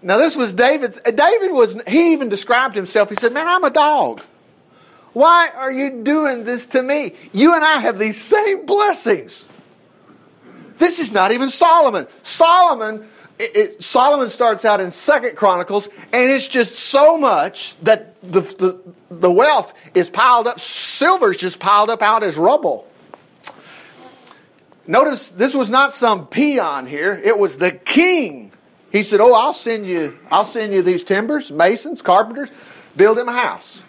Now, 0.00 0.16
this 0.16 0.36
was 0.36 0.54
David's. 0.54 0.98
David 1.02 1.52
was, 1.52 1.82
he 1.86 2.12
even 2.12 2.30
described 2.30 2.74
himself. 2.74 3.10
He 3.10 3.16
said, 3.16 3.34
Man, 3.34 3.46
I'm 3.46 3.64
a 3.64 3.70
dog. 3.70 4.22
Why 5.12 5.50
are 5.54 5.72
you 5.72 6.02
doing 6.02 6.44
this 6.44 6.66
to 6.66 6.82
me? 6.82 7.14
You 7.32 7.54
and 7.54 7.64
I 7.64 7.78
have 7.78 7.98
these 7.98 8.20
same 8.20 8.64
blessings. 8.64 9.46
This 10.80 10.98
is 10.98 11.12
not 11.12 11.30
even 11.30 11.50
Solomon. 11.50 12.06
Solomon, 12.22 13.06
it, 13.38 13.54
it, 13.54 13.82
Solomon 13.82 14.30
starts 14.30 14.64
out 14.64 14.80
in 14.80 14.90
Second 14.90 15.36
Chronicles, 15.36 15.88
and 16.10 16.30
it's 16.30 16.48
just 16.48 16.74
so 16.74 17.18
much 17.18 17.76
that 17.82 18.20
the, 18.22 18.40
the, 18.40 18.80
the 19.10 19.30
wealth 19.30 19.74
is 19.94 20.08
piled 20.08 20.46
up. 20.46 20.58
Silver's 20.58 21.36
just 21.36 21.60
piled 21.60 21.90
up 21.90 22.00
out 22.00 22.22
as 22.22 22.38
rubble. 22.38 22.88
Notice 24.86 25.28
this 25.28 25.54
was 25.54 25.68
not 25.68 25.92
some 25.92 26.26
peon 26.26 26.86
here. 26.86 27.12
It 27.12 27.38
was 27.38 27.58
the 27.58 27.72
king. 27.72 28.50
He 28.90 29.02
said, 29.02 29.20
"Oh, 29.20 29.34
I'll 29.34 29.54
send 29.54 29.86
you. 29.86 30.18
I'll 30.30 30.46
send 30.46 30.72
you 30.72 30.80
these 30.80 31.04
timbers, 31.04 31.52
masons, 31.52 32.00
carpenters. 32.00 32.50
Build 32.96 33.18
him 33.18 33.28
a 33.28 33.32
house." 33.32 33.82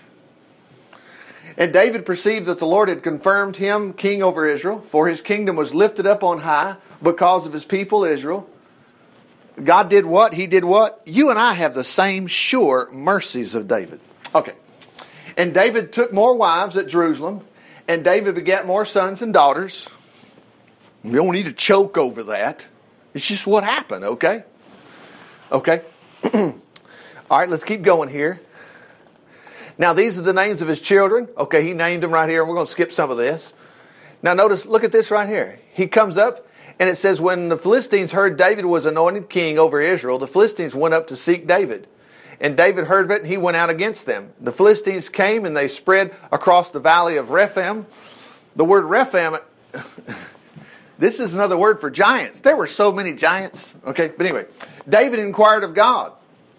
And 1.57 1.73
David 1.73 2.05
perceived 2.05 2.45
that 2.45 2.59
the 2.59 2.65
Lord 2.65 2.89
had 2.89 3.03
confirmed 3.03 3.57
him 3.57 3.93
king 3.93 4.23
over 4.23 4.47
Israel, 4.47 4.81
for 4.81 5.07
his 5.07 5.21
kingdom 5.21 5.55
was 5.55 5.73
lifted 5.73 6.07
up 6.07 6.23
on 6.23 6.39
high 6.39 6.77
because 7.01 7.45
of 7.45 7.53
his 7.53 7.65
people 7.65 8.03
Israel. 8.03 8.49
God 9.61 9.89
did 9.89 10.05
what? 10.05 10.33
He 10.33 10.47
did 10.47 10.63
what? 10.63 11.01
You 11.05 11.29
and 11.29 11.37
I 11.37 11.53
have 11.53 11.73
the 11.73 11.83
same 11.83 12.27
sure 12.27 12.89
mercies 12.91 13.53
of 13.53 13.67
David. 13.67 13.99
Okay. 14.33 14.53
And 15.37 15.53
David 15.53 15.91
took 15.91 16.13
more 16.13 16.35
wives 16.35 16.77
at 16.77 16.87
Jerusalem, 16.87 17.41
and 17.87 18.03
David 18.03 18.35
begat 18.35 18.65
more 18.65 18.85
sons 18.85 19.21
and 19.21 19.33
daughters. 19.33 19.87
We 21.03 21.13
don't 21.13 21.31
need 21.31 21.45
to 21.45 21.53
choke 21.53 21.97
over 21.97 22.23
that. 22.23 22.67
It's 23.13 23.27
just 23.27 23.45
what 23.45 23.63
happened, 23.63 24.05
okay? 24.05 24.43
Okay. 25.51 25.81
All 26.33 26.53
right, 27.29 27.49
let's 27.49 27.63
keep 27.63 27.81
going 27.81 28.09
here. 28.09 28.41
Now, 29.81 29.93
these 29.93 30.19
are 30.19 30.21
the 30.21 30.31
names 30.31 30.61
of 30.61 30.67
his 30.67 30.79
children. 30.79 31.27
Okay, 31.35 31.65
he 31.65 31.73
named 31.73 32.03
them 32.03 32.11
right 32.11 32.29
here, 32.29 32.41
and 32.41 32.47
we're 32.47 32.53
going 32.53 32.67
to 32.67 32.71
skip 32.71 32.91
some 32.91 33.09
of 33.09 33.17
this. 33.17 33.51
Now, 34.21 34.35
notice, 34.35 34.67
look 34.67 34.83
at 34.83 34.91
this 34.91 35.09
right 35.09 35.27
here. 35.27 35.59
He 35.73 35.87
comes 35.87 36.19
up, 36.19 36.47
and 36.79 36.87
it 36.87 36.97
says, 36.97 37.19
When 37.19 37.49
the 37.49 37.57
Philistines 37.57 38.11
heard 38.11 38.37
David 38.37 38.65
was 38.65 38.85
anointed 38.85 39.27
king 39.27 39.57
over 39.57 39.81
Israel, 39.81 40.19
the 40.19 40.27
Philistines 40.27 40.75
went 40.75 40.93
up 40.93 41.07
to 41.07 41.15
seek 41.15 41.47
David. 41.47 41.87
And 42.39 42.55
David 42.55 42.85
heard 42.85 43.05
of 43.05 43.11
it, 43.11 43.21
and 43.21 43.27
he 43.27 43.37
went 43.37 43.57
out 43.57 43.71
against 43.71 44.05
them. 44.05 44.33
The 44.39 44.51
Philistines 44.51 45.09
came, 45.09 45.45
and 45.45 45.57
they 45.57 45.67
spread 45.67 46.13
across 46.31 46.69
the 46.69 46.79
valley 46.79 47.17
of 47.17 47.31
Rephaim. 47.31 47.87
The 48.55 48.65
word 48.65 48.83
Rephaim, 48.83 49.37
this 50.99 51.19
is 51.19 51.33
another 51.33 51.57
word 51.57 51.79
for 51.79 51.89
giants. 51.89 52.41
There 52.41 52.55
were 52.55 52.67
so 52.67 52.91
many 52.91 53.13
giants. 53.13 53.73
Okay, 53.87 54.09
but 54.15 54.27
anyway, 54.27 54.45
David 54.87 55.17
inquired 55.17 55.63
of 55.63 55.73
God. 55.73 56.13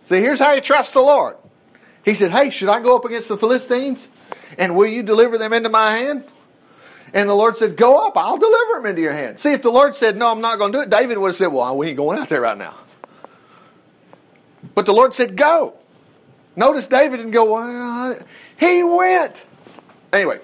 See, 0.07 0.19
here's 0.19 0.41
how 0.41 0.55
you 0.55 0.61
trust 0.61 0.95
the 0.95 1.03
Lord. 1.03 1.37
He 2.05 2.15
said, 2.15 2.31
Hey, 2.31 2.51
should 2.51 2.69
I 2.69 2.81
go 2.81 2.97
up 2.97 3.05
against 3.05 3.29
the 3.29 3.37
Philistines? 3.37 4.09
And 4.59 4.77
will 4.77 4.87
you 4.87 5.03
deliver 5.03 5.39
them 5.39 5.53
into 5.53 5.69
my 5.69 5.93
hand? 5.93 6.25
And 7.15 7.29
the 7.29 7.35
Lord 7.35 7.57
said, 7.57 7.77
Go 7.77 8.07
up, 8.07 8.17
I'll 8.17 8.39
deliver 8.39 8.75
them 8.75 8.87
into 8.87 9.03
your 9.03 9.13
hand. 9.13 9.39
See, 9.39 9.53
if 9.53 9.63
the 9.63 9.71
Lord 9.71 9.95
said, 9.95 10.17
No, 10.17 10.31
I'm 10.31 10.41
not 10.41 10.59
going 10.59 10.73
to 10.73 10.79
do 10.79 10.83
it, 10.83 10.91
David 10.91 11.19
would 11.19 11.29
have 11.29 11.37
said, 11.37 11.49
Well, 11.49 11.77
we 11.77 11.89
ain't 11.89 11.97
going 11.97 12.19
out 12.19 12.29
there 12.29 12.41
right 12.41 12.59
now. 12.59 12.75
But 14.75 14.87
the 14.87 14.93
Lord 14.93 15.15
said, 15.15 15.37
Go. 15.37 15.77
Notice 16.55 16.87
David 16.87 17.19
didn't 17.19 17.33
go, 17.33 17.55
well, 17.55 18.19
he 18.59 18.83
went. 18.83 19.45
Anyway, 20.13 20.39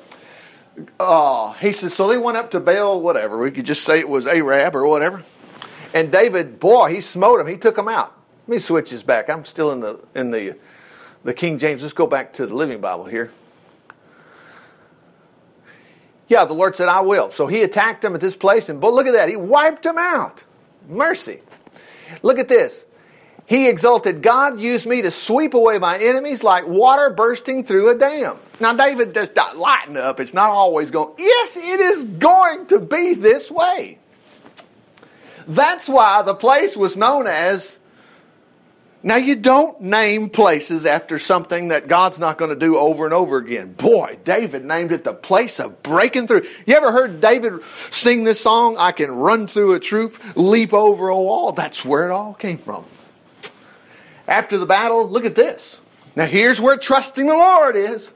uh, 0.98 1.52
he 1.54 1.72
said, 1.72 1.92
So 1.92 2.08
they 2.08 2.16
went 2.16 2.36
up 2.38 2.50
to 2.52 2.60
Baal, 2.60 3.02
whatever. 3.02 3.38
We 3.38 3.50
could 3.50 3.66
just 3.66 3.82
say 3.82 3.98
it 3.98 4.08
was 4.08 4.26
Arab 4.26 4.74
or 4.74 4.86
whatever. 4.86 5.22
And 5.92 6.10
David, 6.10 6.60
boy, 6.60 6.94
he 6.94 7.00
smote 7.00 7.40
him. 7.40 7.46
He 7.46 7.56
took 7.56 7.76
him 7.76 7.88
out. 7.88 8.14
Let 8.46 8.54
me 8.54 8.58
switch 8.58 8.90
this 8.90 9.02
back. 9.02 9.28
I'm 9.28 9.44
still 9.44 9.72
in 9.72 9.80
the 9.80 10.00
in 10.14 10.30
the 10.30 10.56
the 11.24 11.34
King 11.34 11.58
James. 11.58 11.82
Let's 11.82 11.94
go 11.94 12.06
back 12.06 12.34
to 12.34 12.46
the 12.46 12.54
Living 12.54 12.80
Bible 12.80 13.04
here. 13.04 13.30
Yeah, 16.28 16.44
the 16.44 16.52
Lord 16.52 16.76
said, 16.76 16.88
I 16.88 17.00
will. 17.00 17.30
So 17.30 17.46
he 17.46 17.62
attacked 17.62 18.02
them 18.02 18.14
at 18.14 18.20
this 18.20 18.36
place, 18.36 18.68
and 18.68 18.80
but 18.80 18.92
look 18.92 19.06
at 19.06 19.12
that. 19.12 19.28
He 19.28 19.36
wiped 19.36 19.82
them 19.82 19.96
out. 19.98 20.44
Mercy. 20.86 21.40
Look 22.22 22.38
at 22.38 22.48
this. 22.48 22.84
He 23.46 23.66
exulted, 23.66 24.20
God 24.20 24.60
used 24.60 24.86
me 24.86 25.00
to 25.00 25.10
sweep 25.10 25.54
away 25.54 25.78
my 25.78 25.96
enemies 25.96 26.44
like 26.44 26.66
water 26.66 27.08
bursting 27.08 27.64
through 27.64 27.88
a 27.88 27.94
dam. 27.94 28.36
Now, 28.60 28.74
David 28.74 29.14
does 29.14 29.34
not 29.34 29.56
lighten 29.56 29.96
up. 29.96 30.20
It's 30.20 30.34
not 30.34 30.50
always 30.50 30.90
going, 30.90 31.14
yes, 31.16 31.56
it 31.56 31.80
is 31.80 32.04
going 32.04 32.66
to 32.66 32.78
be 32.78 33.14
this 33.14 33.50
way. 33.50 33.98
That's 35.46 35.88
why 35.88 36.20
the 36.20 36.34
place 36.34 36.76
was 36.76 36.94
known 36.94 37.26
as 37.26 37.77
now, 39.00 39.16
you 39.16 39.36
don't 39.36 39.80
name 39.80 40.28
places 40.28 40.84
after 40.84 41.20
something 41.20 41.68
that 41.68 41.86
God's 41.86 42.18
not 42.18 42.36
going 42.36 42.50
to 42.50 42.56
do 42.56 42.76
over 42.76 43.04
and 43.04 43.14
over 43.14 43.36
again. 43.36 43.72
Boy, 43.72 44.18
David 44.24 44.64
named 44.64 44.90
it 44.90 45.04
the 45.04 45.14
place 45.14 45.60
of 45.60 45.84
breaking 45.84 46.26
through. 46.26 46.42
You 46.66 46.74
ever 46.74 46.90
heard 46.90 47.20
David 47.20 47.62
sing 47.64 48.24
this 48.24 48.40
song? 48.40 48.76
I 48.76 48.90
can 48.90 49.12
run 49.12 49.46
through 49.46 49.74
a 49.74 49.80
troop, 49.80 50.20
leap 50.36 50.74
over 50.74 51.08
a 51.08 51.16
wall. 51.16 51.52
That's 51.52 51.84
where 51.84 52.08
it 52.08 52.10
all 52.10 52.34
came 52.34 52.58
from. 52.58 52.84
After 54.26 54.58
the 54.58 54.66
battle, 54.66 55.08
look 55.08 55.24
at 55.24 55.36
this. 55.36 55.80
Now, 56.16 56.26
here's 56.26 56.60
where 56.60 56.76
trusting 56.76 57.26
the 57.26 57.34
Lord 57.34 57.76
is. 57.76 58.12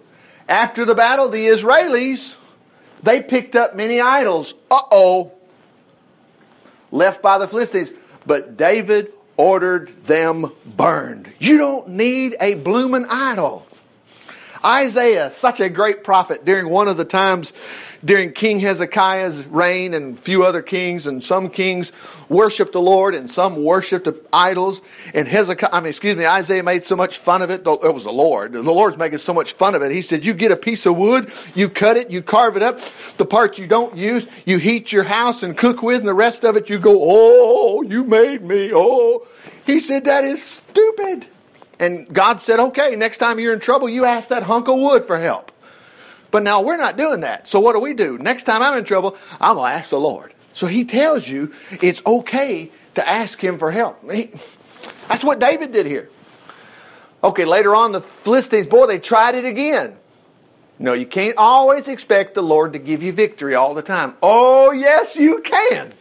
After 0.48 0.84
the 0.84 0.96
battle, 0.96 1.28
the 1.28 1.46
Israelis, 1.46 2.36
they 3.04 3.22
picked 3.22 3.54
up 3.54 3.76
many 3.76 4.00
idols. 4.00 4.54
Uh 4.68 4.80
oh. 4.90 5.32
Left 6.90 7.22
by 7.22 7.38
the 7.38 7.46
Philistines. 7.46 7.92
But 8.26 8.56
David 8.56 9.12
ordered 9.36 10.04
them 10.04 10.52
burned. 10.64 11.32
You 11.38 11.58
don't 11.58 11.88
need 11.88 12.36
a 12.40 12.54
blooming 12.54 13.06
idol. 13.08 13.66
Isaiah, 14.64 15.30
such 15.30 15.60
a 15.60 15.68
great 15.68 16.04
prophet 16.04 16.44
during 16.44 16.68
one 16.68 16.88
of 16.88 16.96
the 16.96 17.04
times 17.04 17.52
during 18.04 18.32
King 18.32 18.58
Hezekiah's 18.58 19.46
reign 19.46 19.94
and 19.94 20.18
a 20.18 20.20
few 20.20 20.44
other 20.44 20.62
kings, 20.62 21.06
and 21.06 21.22
some 21.22 21.48
kings 21.48 21.92
worshiped 22.28 22.72
the 22.72 22.80
Lord 22.80 23.14
and 23.14 23.30
some 23.30 23.62
worshiped 23.62 24.08
idols. 24.32 24.80
And 25.14 25.28
Hezekiah, 25.28 25.70
I 25.72 25.80
mean, 25.80 25.90
excuse 25.90 26.16
me, 26.16 26.26
Isaiah 26.26 26.62
made 26.62 26.82
so 26.82 26.96
much 26.96 27.18
fun 27.18 27.42
of 27.42 27.50
it. 27.50 27.60
It 27.60 27.94
was 27.94 28.04
the 28.04 28.12
Lord. 28.12 28.52
The 28.52 28.62
Lord's 28.62 28.96
making 28.96 29.18
so 29.18 29.32
much 29.32 29.52
fun 29.52 29.74
of 29.74 29.82
it. 29.82 29.92
He 29.92 30.02
said, 30.02 30.24
You 30.24 30.34
get 30.34 30.50
a 30.50 30.56
piece 30.56 30.84
of 30.86 30.96
wood, 30.96 31.32
you 31.54 31.68
cut 31.68 31.96
it, 31.96 32.10
you 32.10 32.22
carve 32.22 32.56
it 32.56 32.62
up. 32.62 32.80
The 33.16 33.26
parts 33.26 33.58
you 33.58 33.66
don't 33.66 33.96
use, 33.96 34.26
you 34.46 34.58
heat 34.58 34.90
your 34.90 35.04
house 35.04 35.42
and 35.42 35.56
cook 35.56 35.82
with, 35.82 36.00
and 36.00 36.08
the 36.08 36.14
rest 36.14 36.44
of 36.44 36.56
it 36.56 36.68
you 36.68 36.78
go, 36.78 36.98
Oh, 37.00 37.82
you 37.82 38.04
made 38.04 38.42
me. 38.42 38.72
Oh. 38.74 39.26
He 39.64 39.78
said, 39.78 40.06
That 40.06 40.24
is 40.24 40.42
stupid. 40.42 41.26
And 41.82 42.06
God 42.14 42.40
said, 42.40 42.60
Okay, 42.60 42.94
next 42.94 43.18
time 43.18 43.40
you're 43.40 43.52
in 43.52 43.58
trouble, 43.58 43.88
you 43.88 44.04
ask 44.04 44.28
that 44.28 44.44
hunk 44.44 44.68
of 44.68 44.78
wood 44.78 45.02
for 45.02 45.18
help. 45.18 45.50
But 46.30 46.44
now 46.44 46.62
we're 46.62 46.76
not 46.76 46.96
doing 46.96 47.22
that. 47.22 47.48
So 47.48 47.58
what 47.58 47.74
do 47.74 47.80
we 47.80 47.92
do? 47.92 48.18
Next 48.18 48.44
time 48.44 48.62
I'm 48.62 48.78
in 48.78 48.84
trouble, 48.84 49.18
I'm 49.40 49.56
going 49.56 49.72
to 49.72 49.76
ask 49.76 49.90
the 49.90 49.98
Lord. 49.98 50.32
So 50.52 50.68
he 50.68 50.84
tells 50.84 51.26
you 51.26 51.52
it's 51.72 52.00
okay 52.06 52.70
to 52.94 53.06
ask 53.06 53.42
him 53.42 53.58
for 53.58 53.72
help. 53.72 54.00
He, 54.10 54.26
that's 55.08 55.24
what 55.24 55.40
David 55.40 55.72
did 55.72 55.86
here. 55.86 56.08
Okay, 57.24 57.44
later 57.44 57.74
on, 57.74 57.90
the 57.90 58.00
Philistines, 58.00 58.68
boy, 58.68 58.86
they 58.86 59.00
tried 59.00 59.34
it 59.34 59.44
again. 59.44 59.96
No, 60.78 60.92
you 60.92 61.06
can't 61.06 61.36
always 61.36 61.88
expect 61.88 62.34
the 62.34 62.42
Lord 62.42 62.74
to 62.74 62.78
give 62.78 63.02
you 63.02 63.12
victory 63.12 63.56
all 63.56 63.74
the 63.74 63.82
time. 63.82 64.14
Oh, 64.22 64.70
yes, 64.70 65.16
you 65.16 65.40
can. 65.40 65.92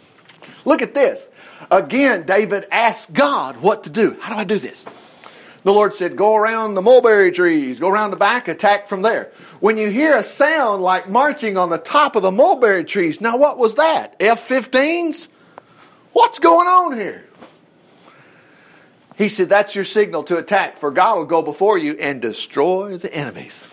Look 0.64 0.84
at 0.84 0.94
this. 0.94 1.28
Again, 1.72 2.26
David 2.26 2.68
asked 2.72 3.14
God 3.14 3.58
what 3.58 3.84
to 3.86 3.90
do. 3.90 4.16
How 4.22 4.34
do 4.34 4.40
I 4.40 4.44
do 4.44 4.60
this? 4.60 4.86
The 5.63 5.74
Lord 5.74 5.94
said, 5.94 6.15
Go 6.15 6.36
around 6.36 6.74
the 6.74 6.82
mulberry 6.82 7.32
trees, 7.32 7.80
go 7.80 7.89
around 7.89 8.12
the 8.12 8.18
back, 8.18 8.48
attack 8.48 8.88
from 8.88 9.01
there. 9.01 9.32
When 9.60 9.77
you 9.77 9.89
hear 9.89 10.15
a 10.15 10.24
sound 10.24 10.82
like 10.82 11.08
marching 11.08 11.58
on 11.58 11.70
the 11.70 11.77
top 11.77 12.15
of 12.15 12.24
the 12.24 12.32
mulberry 12.32 12.84
trees, 12.84 13.22
now 13.22 13.38
what 13.38 13.58
was 13.58 13.75
that? 13.75 14.15
F 14.20 14.48
15s? 14.48 15.27
What's 16.13 16.39
going 16.39 16.68
on 16.68 16.98
here? 16.98 17.25
He 19.18 19.30
said, 19.30 19.50
That's 19.50 19.75
your 19.75 19.86
signal 19.86 20.24
to 20.24 20.38
attack, 20.38 20.77
for 20.77 20.89
God 20.89 21.18
will 21.18 21.25
go 21.25 21.44
before 21.44 21.77
you 21.77 21.94
and 22.00 22.22
destroy 22.22 22.98
the 22.98 23.13
enemies. 23.13 23.68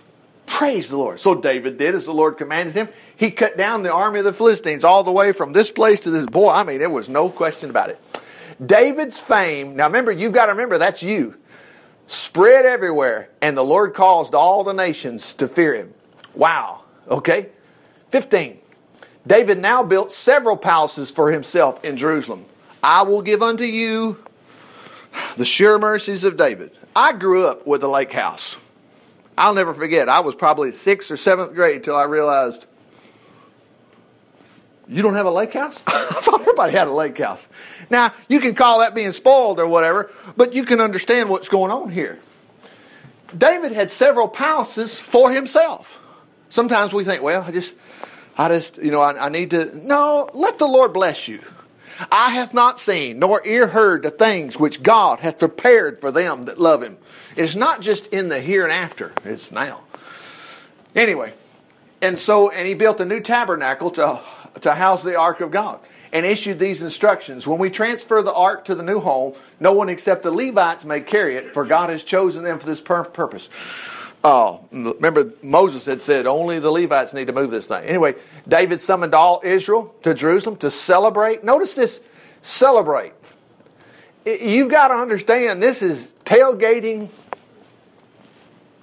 Praise 0.45 0.91
the 0.91 0.97
Lord. 0.97 1.21
So 1.21 1.35
David 1.35 1.79
did 1.79 1.95
as 1.95 2.05
the 2.05 2.13
Lord 2.13 2.37
commanded 2.37 2.75
him. 2.75 2.89
He 3.17 3.31
cut 3.31 3.57
down 3.57 3.83
the 3.83 3.93
army 3.93 4.19
of 4.19 4.25
the 4.25 4.33
Philistines 4.33 4.83
all 4.83 5.05
the 5.05 5.13
way 5.13 5.33
from 5.33 5.53
this 5.53 5.71
place 5.71 6.01
to 6.01 6.11
this. 6.11 6.27
Boy, 6.27 6.51
I 6.51 6.65
mean, 6.65 6.79
there 6.79 6.91
was 6.91 7.09
no 7.09 7.29
question 7.29 7.71
about 7.71 7.91
it. 7.91 8.21
David's 8.65 9.21
fame, 9.21 9.77
now 9.77 9.87
remember, 9.87 10.11
you've 10.11 10.33
got 10.33 10.47
to 10.47 10.53
remember, 10.53 10.79
that's 10.79 11.03
you 11.03 11.35
spread 12.09 12.67
everywhere, 12.67 13.31
and 13.41 13.57
the 13.57 13.63
Lord 13.63 13.95
caused 13.95 14.35
all 14.35 14.65
the 14.65 14.73
nations 14.73 15.35
to 15.35 15.47
fear 15.47 15.75
him. 15.75 15.95
Wow. 16.35 16.83
Okay. 17.09 17.51
15. 18.11 18.59
David 19.27 19.59
now 19.59 19.83
built 19.83 20.11
several 20.11 20.57
palaces 20.57 21.11
for 21.11 21.31
himself 21.31 21.85
in 21.85 21.97
Jerusalem. 21.97 22.45
I 22.83 23.03
will 23.03 23.23
give 23.23 23.43
unto 23.43 23.65
you 23.65 24.19
the 25.37 25.45
sure 25.45 25.79
mercies 25.79 26.25
of 26.25 26.37
David. 26.37 26.73
I 26.97 27.13
grew 27.13 27.47
up 27.47 27.67
with 27.67 27.83
a 27.83 27.89
lake 27.89 28.13
house. 28.13 28.57
I'll 29.37 29.55
never 29.55 29.75
forget. 29.75 30.09
I 30.09 30.21
was 30.21 30.35
probably 30.35 30.73
sixth 30.73 31.11
or 31.11 31.17
seventh 31.17 31.55
grade 31.55 31.85
till 31.85 31.95
I 31.95 32.05
realized 32.05 32.67
you 34.89 35.03
don't 35.03 35.15
have 35.15 35.27
a 35.27 35.31
lake 35.31 35.53
house? 35.53 35.83
I 35.87 36.21
thought 36.23 36.41
everybody 36.41 36.73
had 36.73 36.89
a 36.89 36.93
lake 36.93 37.19
house. 37.19 37.47
Now, 37.91 38.13
you 38.29 38.41
can 38.41 38.55
call 38.55 38.81
that 38.81 38.95
being 38.95 39.13
spoiled 39.13 39.59
or 39.59 39.67
whatever, 39.67 40.11
but 40.37 40.53
you 40.53 40.65
can 40.65 40.81
understand 40.81 41.29
what's 41.29 41.49
going 41.49 41.71
on 41.71 41.91
here. 41.91 42.19
David 43.37 43.73
had 43.73 43.91
several 43.91 44.29
palaces 44.29 45.01
for 45.01 45.31
himself. 45.33 46.01
Sometimes 46.51 46.93
we 46.93 47.05
think, 47.05 47.23
well, 47.23 47.43
I 47.43 47.53
just, 47.53 47.75
I 48.37 48.49
just, 48.49 48.79
you 48.79 48.91
know, 48.91 49.01
I, 49.01 49.27
I 49.27 49.29
need 49.29 49.51
to. 49.51 49.77
No, 49.87 50.29
let 50.33 50.59
the 50.59 50.67
Lord 50.67 50.93
bless 50.93 51.29
you. 51.29 51.43
I 52.13 52.31
hath 52.31 52.55
not 52.55 52.79
seen, 52.79 53.19
nor 53.19 53.45
ear 53.47 53.67
heard 53.67 54.03
the 54.03 54.11
things 54.11 54.59
which 54.59 54.83
God 54.83 55.21
hath 55.21 55.39
prepared 55.41 55.99
for 55.99 56.11
them 56.11 56.45
that 56.45 56.59
love 56.59 56.83
him. 56.83 56.97
It's 57.37 57.55
not 57.55 57.81
just 57.81 58.07
in 58.09 58.29
the 58.29 58.41
here 58.41 58.63
and 58.63 58.73
after, 58.73 59.13
it's 59.25 59.51
now. 59.51 59.83
Anyway, 60.95 61.33
and 62.01 62.19
so, 62.19 62.51
and 62.51 62.67
he 62.67 62.75
built 62.75 63.01
a 63.01 63.05
new 63.05 63.21
tabernacle 63.21 63.91
to 63.93 64.21
to 64.61 64.75
house 64.75 65.03
the 65.03 65.17
ark 65.17 65.41
of 65.41 65.51
God 65.51 65.81
and 66.13 66.25
issued 66.25 66.59
these 66.59 66.83
instructions 66.83 67.47
When 67.47 67.59
we 67.59 67.71
transfer 67.71 68.23
the 68.23 68.33
ark 68.33 68.65
to 68.67 68.75
the 68.75 68.83
new 68.83 69.01
home, 69.01 69.35
no 69.61 69.73
one 69.73 69.89
except 69.89 70.23
the 70.23 70.31
Levites 70.31 70.85
may 70.85 71.01
carry 71.01 71.37
it, 71.37 71.53
for 71.53 71.65
God 71.65 71.91
has 71.91 72.05
chosen 72.05 72.45
them 72.45 72.59
for 72.59 72.67
this 72.67 72.81
purpose. 72.81 73.49
Oh, 74.25 74.65
remember 74.73 75.33
Moses 75.43 75.87
had 75.87 76.03
said 76.03 76.27
only 76.27 76.59
the 76.59 76.71
Levites 76.71 77.15
need 77.15 77.29
to 77.29 77.33
move 77.33 77.51
this 77.51 77.67
thing. 77.67 77.85
Anyway, 77.85 78.17
David 78.49 78.81
summoned 78.81 79.15
all 79.15 79.41
Israel 79.45 79.95
to 80.03 80.13
Jerusalem 80.13 80.57
to 80.57 80.71
celebrate. 80.71 81.45
Notice 81.45 81.75
this 81.75 82.01
celebrate. 82.43 83.13
You've 84.27 84.71
got 84.71 84.89
to 84.89 84.95
understand 84.95 85.63
this 85.63 85.83
is 85.83 86.15
tailgating 86.25 87.11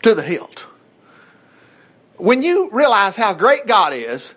to 0.04 0.16
the 0.16 0.22
hilt. 0.22 0.68
When 2.18 2.42
you 2.42 2.70
realize 2.72 3.16
how 3.16 3.34
great 3.34 3.68
God 3.68 3.94
is, 3.94 4.34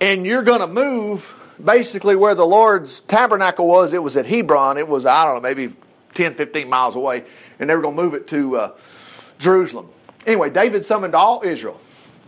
and 0.00 0.26
you're 0.26 0.42
going 0.42 0.60
to 0.60 0.66
move 0.66 1.34
basically 1.62 2.16
where 2.16 2.34
the 2.34 2.46
Lord's 2.46 3.00
tabernacle 3.02 3.66
was. 3.66 3.92
It 3.92 4.02
was 4.02 4.16
at 4.16 4.26
Hebron. 4.26 4.78
It 4.78 4.88
was, 4.88 5.06
I 5.06 5.24
don't 5.24 5.36
know, 5.36 5.40
maybe 5.40 5.74
10, 6.14 6.34
15 6.34 6.68
miles 6.68 6.96
away. 6.96 7.24
And 7.58 7.68
they 7.68 7.74
were 7.74 7.82
going 7.82 7.96
to 7.96 8.02
move 8.02 8.14
it 8.14 8.28
to 8.28 8.56
uh, 8.56 8.76
Jerusalem. 9.38 9.88
Anyway, 10.26 10.50
David 10.50 10.84
summoned 10.84 11.14
all 11.14 11.42
Israel, 11.44 11.80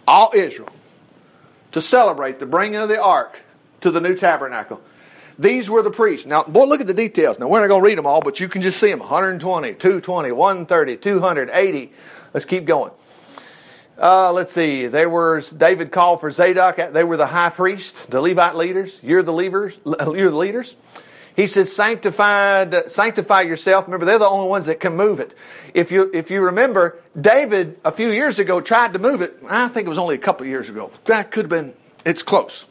all 0.07 0.31
Israel, 0.35 0.73
to 1.73 1.83
celebrate 1.83 2.39
the 2.39 2.47
bringing 2.47 2.77
of 2.77 2.89
the 2.89 3.01
ark 3.01 3.41
to 3.83 3.91
the 3.91 4.01
new 4.01 4.15
tabernacle. 4.15 4.81
These 5.39 5.71
were 5.71 5.83
the 5.83 5.91
priests. 5.91 6.27
Now, 6.27 6.43
boy, 6.43 6.65
look 6.65 6.81
at 6.81 6.87
the 6.87 6.95
details. 6.95 7.39
Now, 7.39 7.49
we're 7.49 7.61
not 7.61 7.69
going 7.69 7.83
to 7.83 7.87
read 7.87 7.97
them 7.97 8.07
all, 8.07 8.21
but 8.21 8.41
you 8.41 8.49
can 8.49 8.61
just 8.61 8.79
see 8.79 8.91
them 8.91 8.99
120, 8.99 9.75
220, 9.75 10.33
130, 10.33 10.97
280. 10.97 11.93
Let's 12.35 12.45
keep 12.45 12.67
going. 12.67 12.93
Uh, 14.01 14.33
let's 14.33 14.53
see. 14.53 14.87
They 14.87 15.05
were 15.05 15.43
David 15.55 15.93
called 15.93 16.21
for 16.21 16.31
Zadok. 16.31 16.77
They 16.93 17.05
were 17.05 17.19
the 17.19 17.27
high 17.27 17.51
priest, 17.51 18.11
the 18.11 18.21
Levite 18.21 18.57
leaders. 18.57 18.99
You're 19.03 19.23
the 19.23 19.33
leaders. 19.33 19.79
You're 19.85 20.31
the 20.31 20.37
leaders. 20.37 20.75
He 21.37 21.47
says, 21.47 21.75
sanctified, 21.75 22.91
sanctify 22.91 23.43
yourself. 23.43 23.87
Remember, 23.87 24.05
they're 24.05 24.19
the 24.19 24.27
only 24.27 24.49
ones 24.49 24.67
that 24.67 24.81
can 24.81 24.97
move 24.97 25.21
it. 25.21 25.35
If 25.75 25.93
you, 25.93 26.11
if 26.13 26.31
you 26.31 26.43
remember, 26.43 26.99
David 27.19 27.79
a 27.85 27.93
few 27.93 28.11
years 28.11 28.39
ago 28.39 28.61
tried 28.61 28.95
to 28.95 28.99
move 28.99 29.21
it. 29.21 29.37
I 29.49 29.69
think 29.69 29.87
it 29.87 29.89
was 29.89 29.99
only 29.99 30.17
a 30.17 30.19
couple 30.19 30.45
of 30.45 30.49
years 30.49 30.69
ago. 30.69 30.91
That 31.05 31.31
could 31.31 31.45
have 31.45 31.51
been, 31.51 31.75
it's 32.05 32.23
close. 32.23 32.67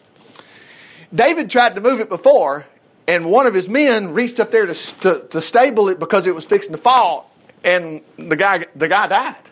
David 1.14 1.50
tried 1.50 1.76
to 1.76 1.82
move 1.82 2.00
it 2.00 2.10
before, 2.10 2.68
and 3.08 3.32
one 3.32 3.46
of 3.46 3.54
his 3.54 3.70
men 3.70 4.14
reached 4.14 4.40
up 4.40 4.52
there 4.52 4.66
to, 4.66 4.74
to, 4.74 5.28
to 5.30 5.42
stable 5.42 5.90
it 5.90 6.00
because 6.00 6.28
it 6.28 6.36
was 6.36 6.46
fixing 6.46 6.72
to 6.72 6.78
fall, 6.78 7.32
and 7.64 8.02
the 8.18 8.36
guy, 8.36 8.66
the 8.76 8.88
guy 8.88 9.08
died. 9.08 9.49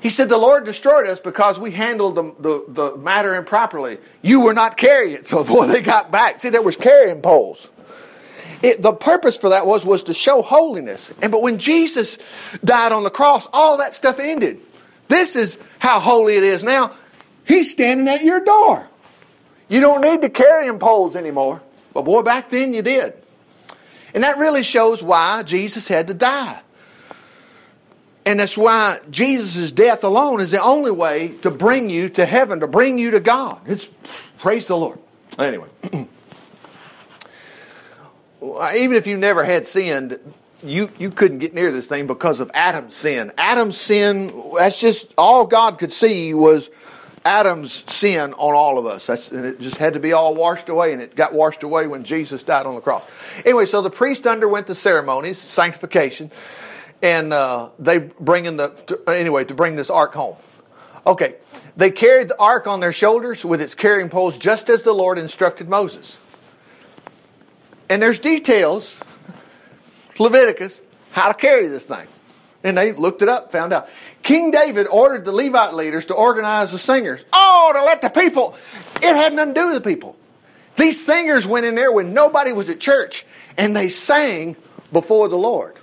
He 0.00 0.10
said, 0.10 0.28
The 0.28 0.38
Lord 0.38 0.64
destroyed 0.64 1.06
us 1.06 1.20
because 1.20 1.58
we 1.58 1.70
handled 1.70 2.14
the, 2.14 2.34
the, 2.38 2.64
the 2.68 2.96
matter 2.96 3.34
improperly. 3.34 3.98
You 4.22 4.40
were 4.40 4.54
not 4.54 4.76
carrying 4.76 5.14
it. 5.14 5.26
So, 5.30 5.44
boy, 5.44 5.66
they 5.66 5.82
got 5.82 6.10
back. 6.10 6.40
See, 6.40 6.48
there 6.48 6.62
was 6.62 6.76
carrying 6.76 7.22
poles. 7.22 7.68
It, 8.62 8.82
the 8.82 8.92
purpose 8.92 9.36
for 9.36 9.50
that 9.50 9.66
was, 9.66 9.86
was 9.86 10.02
to 10.04 10.14
show 10.14 10.42
holiness. 10.42 11.12
And 11.22 11.30
but 11.30 11.40
when 11.42 11.58
Jesus 11.58 12.18
died 12.64 12.92
on 12.92 13.04
the 13.04 13.10
cross, 13.10 13.46
all 13.52 13.78
that 13.78 13.94
stuff 13.94 14.18
ended. 14.18 14.60
This 15.08 15.36
is 15.36 15.58
how 15.78 16.00
holy 16.00 16.36
it 16.36 16.44
is 16.44 16.62
now. 16.62 16.94
He's 17.46 17.70
standing 17.70 18.06
at 18.08 18.22
your 18.22 18.44
door. 18.44 18.86
You 19.68 19.80
don't 19.80 20.02
need 20.02 20.22
to 20.22 20.28
carry 20.28 20.66
him 20.66 20.78
poles 20.78 21.16
anymore. 21.16 21.62
But 21.94 22.02
boy, 22.02 22.22
back 22.22 22.50
then 22.50 22.74
you 22.74 22.82
did. 22.82 23.14
And 24.14 24.24
that 24.24 24.38
really 24.38 24.62
shows 24.62 25.02
why 25.02 25.42
Jesus 25.42 25.88
had 25.88 26.08
to 26.08 26.14
die. 26.14 26.60
And 28.26 28.40
that's 28.40 28.56
why 28.56 28.98
Jesus' 29.10 29.72
death 29.72 30.04
alone 30.04 30.40
is 30.40 30.50
the 30.50 30.62
only 30.62 30.90
way 30.90 31.28
to 31.42 31.50
bring 31.50 31.88
you 31.88 32.08
to 32.10 32.26
heaven, 32.26 32.60
to 32.60 32.66
bring 32.66 32.98
you 32.98 33.12
to 33.12 33.20
God. 33.20 33.60
It's 33.66 33.88
praise 34.38 34.68
the 34.68 34.76
Lord. 34.76 34.98
Anyway, 35.38 35.68
even 35.92 36.08
if 38.96 39.06
you 39.06 39.16
never 39.16 39.44
had 39.44 39.64
sinned, 39.64 40.18
you, 40.62 40.90
you 40.98 41.10
couldn't 41.10 41.38
get 41.38 41.54
near 41.54 41.72
this 41.72 41.86
thing 41.86 42.06
because 42.06 42.40
of 42.40 42.50
Adam's 42.52 42.94
sin. 42.94 43.32
Adam's 43.38 43.78
sin, 43.78 44.30
that's 44.58 44.78
just 44.78 45.14
all 45.16 45.46
God 45.46 45.78
could 45.78 45.92
see 45.92 46.34
was 46.34 46.68
Adam's 47.24 47.90
sin 47.90 48.34
on 48.34 48.54
all 48.54 48.78
of 48.78 48.86
us. 48.86 49.06
That's, 49.06 49.30
and 49.30 49.46
it 49.46 49.60
just 49.60 49.76
had 49.76 49.94
to 49.94 50.00
be 50.00 50.12
all 50.12 50.34
washed 50.34 50.68
away, 50.68 50.92
and 50.92 51.00
it 51.00 51.14
got 51.14 51.32
washed 51.32 51.62
away 51.62 51.86
when 51.86 52.04
Jesus 52.04 52.42
died 52.42 52.66
on 52.66 52.74
the 52.74 52.82
cross. 52.82 53.04
Anyway, 53.44 53.66
so 53.66 53.80
the 53.80 53.90
priest 53.90 54.26
underwent 54.26 54.66
the 54.66 54.74
ceremonies, 54.74 55.38
sanctification 55.38 56.30
and 57.02 57.32
uh, 57.32 57.70
they 57.78 57.98
bring 57.98 58.46
in 58.46 58.56
the 58.56 58.68
to, 58.68 59.00
anyway 59.08 59.44
to 59.44 59.54
bring 59.54 59.76
this 59.76 59.90
ark 59.90 60.14
home. 60.14 60.36
Okay, 61.06 61.36
they 61.76 61.90
carried 61.90 62.28
the 62.28 62.38
ark 62.38 62.66
on 62.66 62.80
their 62.80 62.92
shoulders 62.92 63.44
with 63.44 63.60
its 63.60 63.74
carrying 63.74 64.08
poles, 64.08 64.38
just 64.38 64.68
as 64.68 64.82
the 64.82 64.92
Lord 64.92 65.18
instructed 65.18 65.68
Moses. 65.68 66.18
And 67.88 68.00
there's 68.00 68.18
details, 68.18 69.02
Leviticus, 70.18 70.80
how 71.12 71.28
to 71.28 71.34
carry 71.34 71.66
this 71.66 71.86
thing. 71.86 72.06
And 72.62 72.76
they 72.76 72.92
looked 72.92 73.22
it 73.22 73.28
up, 73.28 73.50
found 73.50 73.72
out. 73.72 73.88
King 74.22 74.50
David 74.50 74.86
ordered 74.86 75.24
the 75.24 75.32
Levite 75.32 75.72
leaders 75.74 76.04
to 76.06 76.14
organize 76.14 76.72
the 76.72 76.78
singers. 76.78 77.24
Oh, 77.32 77.72
to 77.74 77.82
let 77.84 78.02
the 78.02 78.10
people. 78.10 78.54
It 78.96 79.16
had 79.16 79.32
nothing 79.32 79.54
to 79.54 79.60
do 79.60 79.66
with 79.68 79.82
the 79.82 79.90
people. 79.90 80.16
These 80.76 81.04
singers 81.04 81.46
went 81.46 81.64
in 81.64 81.74
there 81.74 81.90
when 81.90 82.12
nobody 82.12 82.52
was 82.52 82.68
at 82.68 82.78
church 82.78 83.24
and 83.56 83.74
they 83.74 83.88
sang 83.88 84.56
before 84.92 85.28
the 85.28 85.38
Lord. 85.38 85.79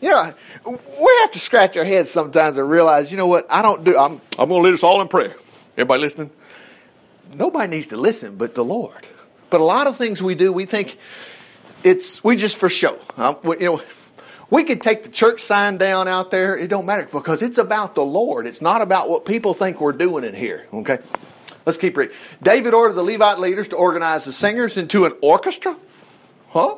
Yeah, 0.00 0.32
we 0.64 1.18
have 1.20 1.30
to 1.32 1.38
scratch 1.38 1.76
our 1.76 1.84
heads 1.84 2.10
sometimes 2.10 2.56
and 2.56 2.68
realize, 2.68 3.10
you 3.10 3.18
know 3.18 3.26
what, 3.26 3.46
I 3.50 3.60
don't 3.60 3.84
do, 3.84 3.98
I'm, 3.98 4.20
I'm 4.38 4.48
going 4.48 4.62
to 4.62 4.68
lead 4.68 4.74
us 4.74 4.82
all 4.82 5.00
in 5.02 5.08
prayer. 5.08 5.34
Everybody 5.76 6.00
listening? 6.00 6.30
Nobody 7.34 7.68
needs 7.68 7.88
to 7.88 7.96
listen 7.96 8.36
but 8.36 8.54
the 8.54 8.64
Lord. 8.64 9.06
But 9.50 9.60
a 9.60 9.64
lot 9.64 9.86
of 9.86 9.96
things 9.96 10.22
we 10.22 10.34
do, 10.34 10.52
we 10.52 10.64
think 10.64 10.96
it's, 11.84 12.24
we 12.24 12.36
just 12.36 12.56
for 12.56 12.68
show. 12.68 12.98
Um, 13.16 13.36
we, 13.42 13.58
you 13.58 13.64
know, 13.66 13.82
we 14.48 14.64
could 14.64 14.82
take 14.82 15.02
the 15.02 15.08
church 15.10 15.40
sign 15.40 15.76
down 15.76 16.08
out 16.08 16.30
there. 16.30 16.56
It 16.56 16.68
don't 16.68 16.86
matter 16.86 17.08
because 17.10 17.42
it's 17.42 17.58
about 17.58 17.94
the 17.94 18.04
Lord. 18.04 18.46
It's 18.46 18.62
not 18.62 18.82
about 18.82 19.08
what 19.08 19.24
people 19.24 19.54
think 19.54 19.80
we're 19.80 19.92
doing 19.92 20.24
in 20.24 20.34
here. 20.34 20.66
Okay? 20.72 20.98
Let's 21.66 21.78
keep 21.78 21.96
reading. 21.96 22.16
David 22.42 22.74
ordered 22.74 22.94
the 22.94 23.02
Levite 23.02 23.38
leaders 23.38 23.68
to 23.68 23.76
organize 23.76 24.24
the 24.24 24.32
singers 24.32 24.76
into 24.76 25.04
an 25.04 25.12
orchestra. 25.20 25.76
Huh? 26.48 26.76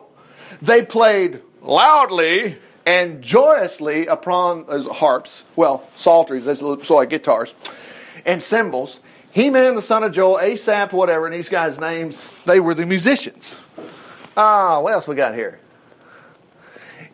They 0.61 0.85
played 0.85 1.41
loudly 1.63 2.59
and 2.87 3.23
joyously 3.23 4.07
upon 4.07 4.67
harps, 4.69 5.45
well, 5.57 5.89
psalteries, 5.97 6.45
that's 6.45 6.61
so 6.61 6.97
like 6.97 7.11
guitars, 7.11 7.55
and 8.25 8.43
cymbals. 8.43 9.01
Heman, 9.33 9.75
the 9.75 9.83
son 9.83 10.03
of 10.03 10.13
Joel, 10.13 10.39
Asaph, 10.41 10.93
whatever, 10.93 11.27
and 11.27 11.35
these 11.35 11.49
guys' 11.49 11.81
names, 11.81 12.43
they 12.45 12.61
were 12.61 12.75
the 12.75 12.85
musicians. 12.85 13.59
Ah, 14.37 14.81
what 14.81 14.93
else 14.93 15.09
we 15.09 15.15
got 15.15 15.35
here? 15.35 15.59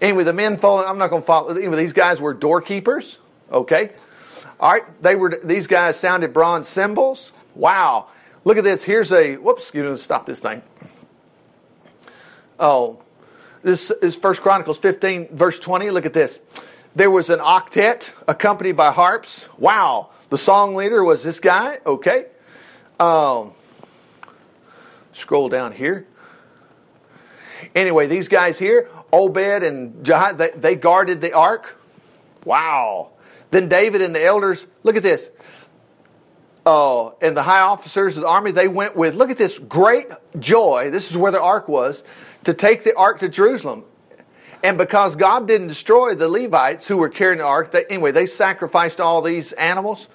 Anyway, 0.01 0.25
the 0.25 0.33
men 0.33 0.57
following, 0.57 0.89
I'm 0.89 0.99
not 0.99 1.11
going 1.11 1.23
to 1.23 1.27
follow, 1.27 1.55
anyway, 1.55 1.77
these 1.77 1.93
guys 1.93 2.21
were 2.21 2.35
doorkeepers, 2.35 3.19
okay? 3.53 3.91
All 4.61 4.73
right, 4.73 5.03
they 5.03 5.15
were, 5.15 5.41
these 5.43 5.67
guys 5.67 5.99
sounded 5.99 6.33
bronze 6.33 6.69
cymbals. 6.69 7.33
Wow. 7.55 8.09
Look 8.45 8.57
at 8.57 8.65
this. 8.65 8.83
Here's 8.85 9.13
a, 9.13 9.37
whoops, 9.37 9.63
excuse 9.63 9.89
me, 9.89 9.97
stop 9.99 10.27
this 10.27 10.41
thing. 10.41 10.63
Oh, 12.59 13.03
this 13.63 13.91
is 13.91 14.17
First 14.17 14.41
Chronicles 14.41 14.79
15, 14.79 15.37
verse 15.37 15.59
20. 15.59 15.91
Look 15.91 16.07
at 16.07 16.13
this. 16.13 16.41
There 16.95 17.11
was 17.11 17.31
an 17.31 17.41
octet 17.41 18.11
accompanied 18.27 18.77
by 18.77 18.93
harps. 18.93 19.49
Wow. 19.59 20.11
The 20.31 20.39
song 20.39 20.75
leader 20.75 21.03
was 21.03 21.23
this 21.23 21.41
guy. 21.41 21.79
Okay. 21.85 22.27
Um, 23.01 23.53
scroll 25.13 25.49
down 25.49 25.73
here. 25.73 26.07
Anyway, 27.75 28.07
these 28.07 28.29
guys 28.29 28.59
here, 28.59 28.89
Obed 29.13 29.63
and 29.63 30.05
they, 30.05 30.51
they 30.55 30.77
guarded 30.77 31.21
the 31.21 31.33
ark. 31.33 31.81
Wow. 32.45 33.11
Then 33.51 33.69
David 33.69 34.03
and 34.03 34.15
the 34.15 34.25
elders, 34.25 34.67
look 34.83 34.97
at 34.97 35.03
this. 35.03 35.31
Uh, 36.65 37.11
and 37.23 37.37
the 37.37 37.43
high 37.43 37.61
officers 37.61 38.17
of 38.17 38.23
the 38.23 38.29
army, 38.29 38.51
they 38.51 38.69
went 38.69 38.95
with, 38.95 39.15
look 39.15 39.31
at 39.31 39.39
this 39.39 39.59
great 39.59 40.07
joy. 40.39 40.91
This 40.91 41.11
is 41.11 41.17
where 41.17 41.33
the 41.33 41.41
ark 41.41 41.67
was, 41.67 42.05
to 42.45 42.55
take 42.55 42.85
the 42.85 42.97
ark 42.97 43.19
to 43.21 43.29
Jerusalem. 43.29 43.85
And 44.63 44.77
because 44.77 45.15
God 45.15 45.47
didn't 45.47 45.69
destroy 45.69 46.15
the 46.15 46.29
Levites 46.29 46.87
who 46.87 46.97
were 46.97 47.09
carrying 47.09 47.39
the 47.39 47.45
ark, 47.45 47.71
they, 47.71 47.85
anyway, 47.85 48.11
they 48.11 48.27
sacrificed 48.27 49.01
all 49.01 49.23
these 49.23 49.53
animals. 49.53 50.09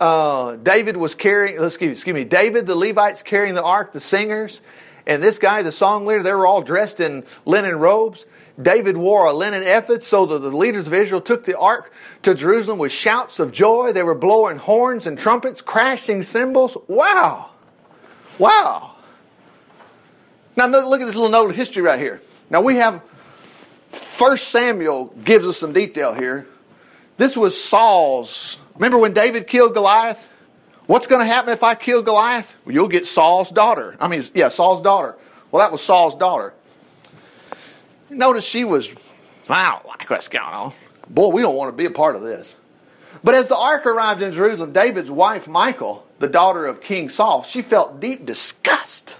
Uh, 0.00 0.56
David 0.56 0.96
was 0.96 1.14
carrying, 1.14 1.62
excuse, 1.62 1.92
excuse 1.92 2.14
me, 2.14 2.24
David, 2.24 2.66
the 2.66 2.74
Levites 2.74 3.22
carrying 3.22 3.54
the 3.54 3.62
ark, 3.62 3.92
the 3.92 4.00
singers, 4.00 4.60
and 5.06 5.22
this 5.22 5.38
guy, 5.38 5.62
the 5.62 5.72
song 5.72 6.06
leader, 6.06 6.22
they 6.22 6.32
were 6.32 6.46
all 6.46 6.62
dressed 6.62 7.00
in 7.00 7.24
linen 7.44 7.76
robes. 7.76 8.26
David 8.60 8.96
wore 8.96 9.26
a 9.26 9.32
linen 9.32 9.62
ephod, 9.62 10.02
so 10.02 10.26
that 10.26 10.38
the 10.40 10.50
leaders 10.50 10.86
of 10.86 10.94
Israel 10.94 11.20
took 11.20 11.44
the 11.44 11.58
ark 11.58 11.92
to 12.22 12.34
Jerusalem 12.34 12.78
with 12.78 12.92
shouts 12.92 13.38
of 13.38 13.52
joy. 13.52 13.92
They 13.92 14.02
were 14.02 14.14
blowing 14.14 14.58
horns 14.58 15.06
and 15.06 15.18
trumpets, 15.18 15.62
crashing 15.62 16.22
cymbals. 16.22 16.76
Wow! 16.86 17.50
Wow! 18.38 18.89
Now 20.60 20.66
look 20.66 21.00
at 21.00 21.06
this 21.06 21.14
little 21.14 21.30
note 21.30 21.48
of 21.48 21.56
history 21.56 21.80
right 21.80 21.98
here. 21.98 22.20
Now 22.50 22.60
we 22.60 22.76
have 22.76 23.02
First 23.88 24.48
Samuel 24.48 25.06
gives 25.24 25.46
us 25.46 25.56
some 25.56 25.72
detail 25.72 26.12
here. 26.12 26.46
This 27.16 27.34
was 27.34 27.58
Saul's. 27.58 28.58
Remember 28.74 28.98
when 28.98 29.14
David 29.14 29.46
killed 29.46 29.72
Goliath? 29.72 30.30
What's 30.84 31.06
going 31.06 31.22
to 31.22 31.24
happen 31.24 31.54
if 31.54 31.62
I 31.62 31.74
kill 31.74 32.02
Goliath? 32.02 32.56
Well, 32.66 32.74
you'll 32.74 32.88
get 32.88 33.06
Saul's 33.06 33.48
daughter. 33.50 33.96
I 33.98 34.08
mean, 34.08 34.22
yeah, 34.34 34.48
Saul's 34.48 34.82
daughter. 34.82 35.16
Well, 35.50 35.62
that 35.62 35.72
was 35.72 35.80
Saul's 35.80 36.14
daughter. 36.14 36.52
Notice 38.10 38.44
she 38.44 38.64
was, 38.64 39.14
I 39.48 39.70
don't 39.70 39.86
like 39.86 40.10
what's 40.10 40.28
going 40.28 40.44
on. 40.44 40.74
Boy, 41.08 41.28
we 41.28 41.40
don't 41.40 41.56
want 41.56 41.72
to 41.72 41.76
be 41.76 41.86
a 41.86 41.90
part 41.90 42.16
of 42.16 42.22
this. 42.22 42.54
But 43.24 43.34
as 43.34 43.48
the 43.48 43.56
ark 43.56 43.86
arrived 43.86 44.20
in 44.20 44.30
Jerusalem, 44.32 44.72
David's 44.72 45.10
wife, 45.10 45.48
Michal, 45.48 46.06
the 46.18 46.28
daughter 46.28 46.66
of 46.66 46.82
King 46.82 47.08
Saul, 47.08 47.44
she 47.44 47.62
felt 47.62 47.98
deep 47.98 48.26
disgust 48.26 49.19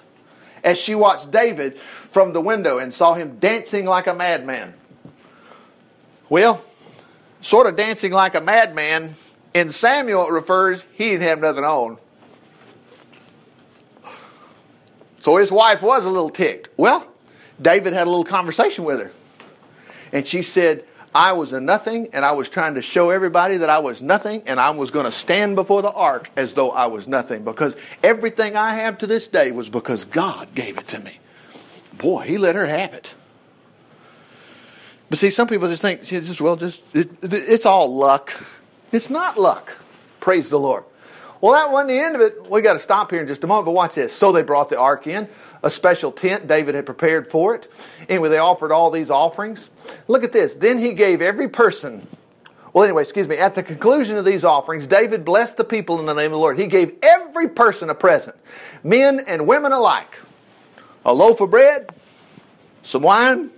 as 0.65 0.79
she 0.79 0.95
watched 0.95 1.31
David 1.31 1.79
from 1.79 2.33
the 2.33 2.41
window 2.41 2.79
and 2.79 2.93
saw 2.93 3.15
him 3.15 3.39
dancing 3.39 3.85
like 3.85 4.07
a 4.07 4.15
madman. 4.15 4.75
Well, 6.29 6.65
sort 7.41 7.67
of 7.67 7.77
dancing 7.77 8.13
like 8.13 8.35
a 8.35 8.41
madman 8.41 9.15
in 9.55 9.73
Samuel, 9.73 10.27
it 10.29 10.33
refers 10.33 10.85
he 10.95 11.11
didn't 11.11 11.23
have 11.23 11.41
nothing 11.41 11.65
on. 11.65 11.99
So 15.19 15.37
his 15.37 15.53
wife 15.53 15.83
was 15.83 16.07
a 16.07 16.11
little 16.11 16.31
ticked. 16.31 16.71
Well, 16.77 17.07
David 17.61 17.93
had 17.93 18.07
a 18.07 18.11
little 18.11 18.25
conversation 18.25 18.85
with 18.85 19.01
her. 19.01 19.11
And 20.13 20.27
she 20.27 20.43
said, 20.43 20.85
I 21.15 21.33
was 21.33 21.53
a 21.53 21.61
nothing, 21.61 22.09
and 22.13 22.25
I 22.25 22.33
was 22.33 22.49
trying 22.49 22.75
to 22.75 22.83
show 22.83 23.11
everybody 23.11 23.59
that 23.59 23.71
I 23.71 23.81
was 23.81 24.01
nothing, 24.01 24.43
and 24.47 24.61
I 24.61 24.71
was 24.71 24.91
going 24.91 25.07
to 25.07 25.13
stand 25.13 25.57
before 25.57 25.83
the 25.83 25.91
ark 25.91 26.31
as 26.37 26.55
though 26.55 26.71
I 26.71 26.87
was 26.87 27.09
nothing, 27.09 27.43
because 27.43 27.75
everything 28.03 28.57
I 28.57 28.75
have 28.75 28.99
to 28.99 29.07
this 29.07 29.27
day 29.27 29.51
was 29.51 29.69
because 29.69 30.05
God 30.05 30.55
gave 30.55 30.79
it 30.79 30.87
to 30.89 31.01
me. 31.01 31.19
Boy, 31.99 32.23
he 32.23 32.39
let 32.39 32.55
her 32.55 32.67
have 32.67 32.95
it. 32.95 33.15
But 35.09 35.19
see, 35.19 35.31
some 35.31 35.49
people 35.49 35.67
just 35.67 35.83
think, 35.83 36.03
well, 36.41 36.55
just 36.55 36.85
it, 36.95 37.11
it's 37.23 37.67
all 37.67 37.93
luck. 37.93 38.33
It's 38.93 39.11
not 39.11 39.37
luck. 39.37 39.77
Praise 40.21 40.49
the 40.49 40.59
Lord. 40.59 40.85
Well, 41.41 41.53
that 41.53 41.73
wasn't 41.73 41.89
the 41.89 41.99
end 41.99 42.15
of 42.17 42.21
it. 42.21 42.51
We 42.51 42.61
got 42.61 42.75
to 42.75 42.79
stop 42.79 43.11
here 43.11 43.21
in 43.21 43.27
just 43.27 43.43
a 43.45 43.47
moment, 43.47 43.67
but 43.67 43.73
watch 43.73 43.95
this. 43.95 44.13
So 44.13 44.31
they 44.31 44.43
brought 44.43 44.69
the 44.69 44.79
ark 44.79 45.07
in, 45.07 45.29
a 45.63 45.71
special 45.71 46.13
tent 46.13 46.47
David 46.47 46.75
had 46.75 46.85
prepared 46.85 47.27
for 47.27 47.55
it. 47.55 47.69
Anyway, 48.09 48.29
they 48.29 48.39
offered 48.39 48.73
all 48.73 48.91
these 48.91 49.11
offerings. 49.11 49.71
Look 50.07 50.23
at 50.23 50.33
this. 50.33 50.55
Then 50.55 50.79
he 50.79 50.93
gave 50.93 51.23
every 51.23 51.49
person, 51.49 52.07
well, 52.75 52.85
anyway, 52.85 53.03
excuse 53.03 53.27
me, 53.27 53.39
at 53.39 53.55
the 53.55 53.63
conclusion 53.63 54.19
of 54.19 54.27
these 54.27 54.45
offerings, 54.45 54.87
David 54.87 55.25
blessed 55.25 55.57
the 55.57 55.65
people 55.65 55.99
in 55.99 56.07
the 56.07 56.15
name 56.15 56.27
of 56.27 56.33
the 56.33 56.39
Lord. 56.39 56.59
He 56.59 56.67
gave 56.67 56.95
every 57.03 57.49
person 57.49 57.89
a 57.89 57.95
present, 57.95 58.37
men 58.85 59.21
and 59.27 59.47
women 59.47 59.73
alike 59.73 60.19
a 61.07 61.15
loaf 61.15 61.41
of 61.41 61.51
bread, 61.51 61.89
some 62.83 63.03
wine, 63.03 63.51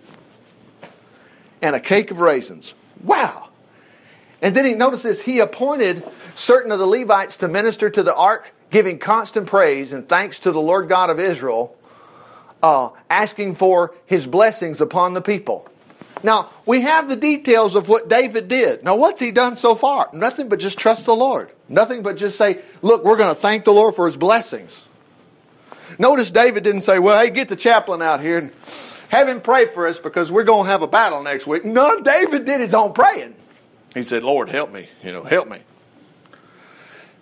and 1.61 1.75
a 1.75 1.81
cake 1.81 2.13
of 2.13 2.21
raisins. 2.21 2.75
Wow. 3.03 3.49
And 4.43 4.57
then 4.57 4.65
he 4.65 4.75
notices 4.75 5.23
he 5.23 5.39
appointed 5.39 6.03
certain 6.35 6.73
of 6.73 6.81
the 6.81 6.87
Levites 6.87 7.37
to 7.39 7.49
minister 7.49 7.89
to 7.89 8.03
the 8.03 8.15
ark, 8.15 8.53
giving 8.71 8.99
constant 8.99 9.47
praise 9.47 9.93
and 9.93 10.09
thanks 10.09 10.41
to 10.41 10.51
the 10.51 10.61
Lord 10.61 10.89
God 10.89 11.11
of 11.11 11.21
Israel, 11.21 11.79
uh, 12.63 12.91
asking 13.09 13.55
for 13.55 13.95
his 14.05 14.27
blessings 14.27 14.81
upon 14.81 15.15
the 15.15 15.23
people. 15.23 15.69
Now, 16.25 16.51
we 16.67 16.83
have 16.83 17.09
the 17.09 17.17
details 17.17 17.75
of 17.75 17.89
what 17.89 18.09
David 18.09 18.49
did. 18.49 18.85
Now, 18.85 18.97
what's 18.97 19.21
he 19.21 19.31
done 19.31 19.57
so 19.57 19.75
far? 19.75 20.09
Nothing 20.13 20.49
but 20.49 20.59
just 20.59 20.79
trust 20.79 21.07
the 21.07 21.15
Lord. 21.15 21.51
Nothing 21.69 22.03
but 22.03 22.17
just 22.17 22.37
say, 22.37 22.61
look, 22.81 23.05
we're 23.05 23.17
going 23.17 23.35
to 23.35 23.41
thank 23.41 23.65
the 23.65 23.73
Lord 23.73 23.95
for 23.95 24.07
his 24.07 24.17
blessings. 24.17 24.87
Notice 25.99 26.31
David 26.31 26.63
didn't 26.65 26.83
say, 26.83 26.99
well, 26.99 27.21
hey, 27.21 27.31
get 27.31 27.49
the 27.49 27.57
chaplain 27.57 28.03
out 28.03 28.21
here 28.21 28.39
and 28.39 28.53
have 29.09 29.29
him 29.29 29.41
pray 29.41 29.67
for 29.67 29.87
us 29.87 29.99
because 29.99 30.31
we're 30.31 30.45
going 30.45 30.65
to 30.65 30.71
have 30.71 30.83
a 30.83 30.87
battle 30.87 31.23
next 31.23 31.47
week. 31.47 31.65
No, 31.65 32.01
David 32.01 32.45
did 32.45 32.61
his 32.61 32.75
own 32.75 32.93
praying. 32.93 33.37
He 33.95 34.03
said, 34.03 34.23
Lord, 34.23 34.49
help 34.49 34.73
me. 34.73 34.89
You 35.03 35.13
know, 35.13 35.23
help 35.23 35.49
me. 35.49 35.59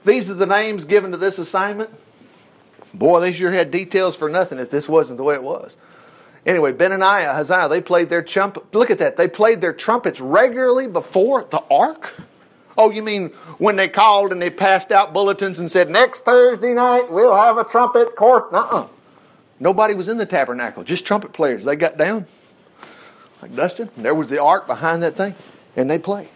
These 0.04 0.30
are 0.30 0.34
the 0.34 0.46
names 0.46 0.84
given 0.84 1.10
to 1.10 1.16
this 1.16 1.38
assignment. 1.38 1.90
Boy, 2.94 3.20
they 3.20 3.32
sure 3.32 3.50
had 3.50 3.70
details 3.70 4.16
for 4.16 4.28
nothing 4.28 4.58
if 4.58 4.70
this 4.70 4.88
wasn't 4.88 5.18
the 5.18 5.24
way 5.24 5.34
it 5.34 5.42
was. 5.42 5.76
Anyway, 6.46 6.72
Benaniah, 6.72 7.34
Haziah, 7.34 7.68
they 7.68 7.80
played 7.80 8.08
their 8.08 8.22
trumpet. 8.22 8.74
Look 8.74 8.90
at 8.90 8.98
that. 8.98 9.16
They 9.16 9.28
played 9.28 9.60
their 9.60 9.74
trumpets 9.74 10.20
regularly 10.20 10.86
before 10.86 11.44
the 11.44 11.62
ark. 11.70 12.14
Oh, 12.78 12.90
you 12.90 13.02
mean 13.02 13.28
when 13.58 13.76
they 13.76 13.88
called 13.88 14.32
and 14.32 14.40
they 14.40 14.48
passed 14.48 14.90
out 14.90 15.12
bulletins 15.12 15.58
and 15.58 15.70
said, 15.70 15.90
next 15.90 16.24
Thursday 16.24 16.72
night 16.72 17.10
we'll 17.12 17.34
have 17.34 17.58
a 17.58 17.64
trumpet 17.64 18.16
court? 18.16 18.48
Uh-uh. 18.52 18.86
Nobody 19.58 19.92
was 19.92 20.08
in 20.08 20.16
the 20.16 20.24
tabernacle, 20.24 20.82
just 20.82 21.04
trumpet 21.04 21.34
players. 21.34 21.64
They 21.64 21.76
got 21.76 21.98
down 21.98 22.24
like 23.42 23.54
Dustin. 23.54 23.90
There 23.98 24.14
was 24.14 24.28
the 24.28 24.42
ark 24.42 24.66
behind 24.66 25.02
that 25.02 25.14
thing, 25.14 25.34
and 25.76 25.90
they 25.90 25.98
played. 25.98 26.30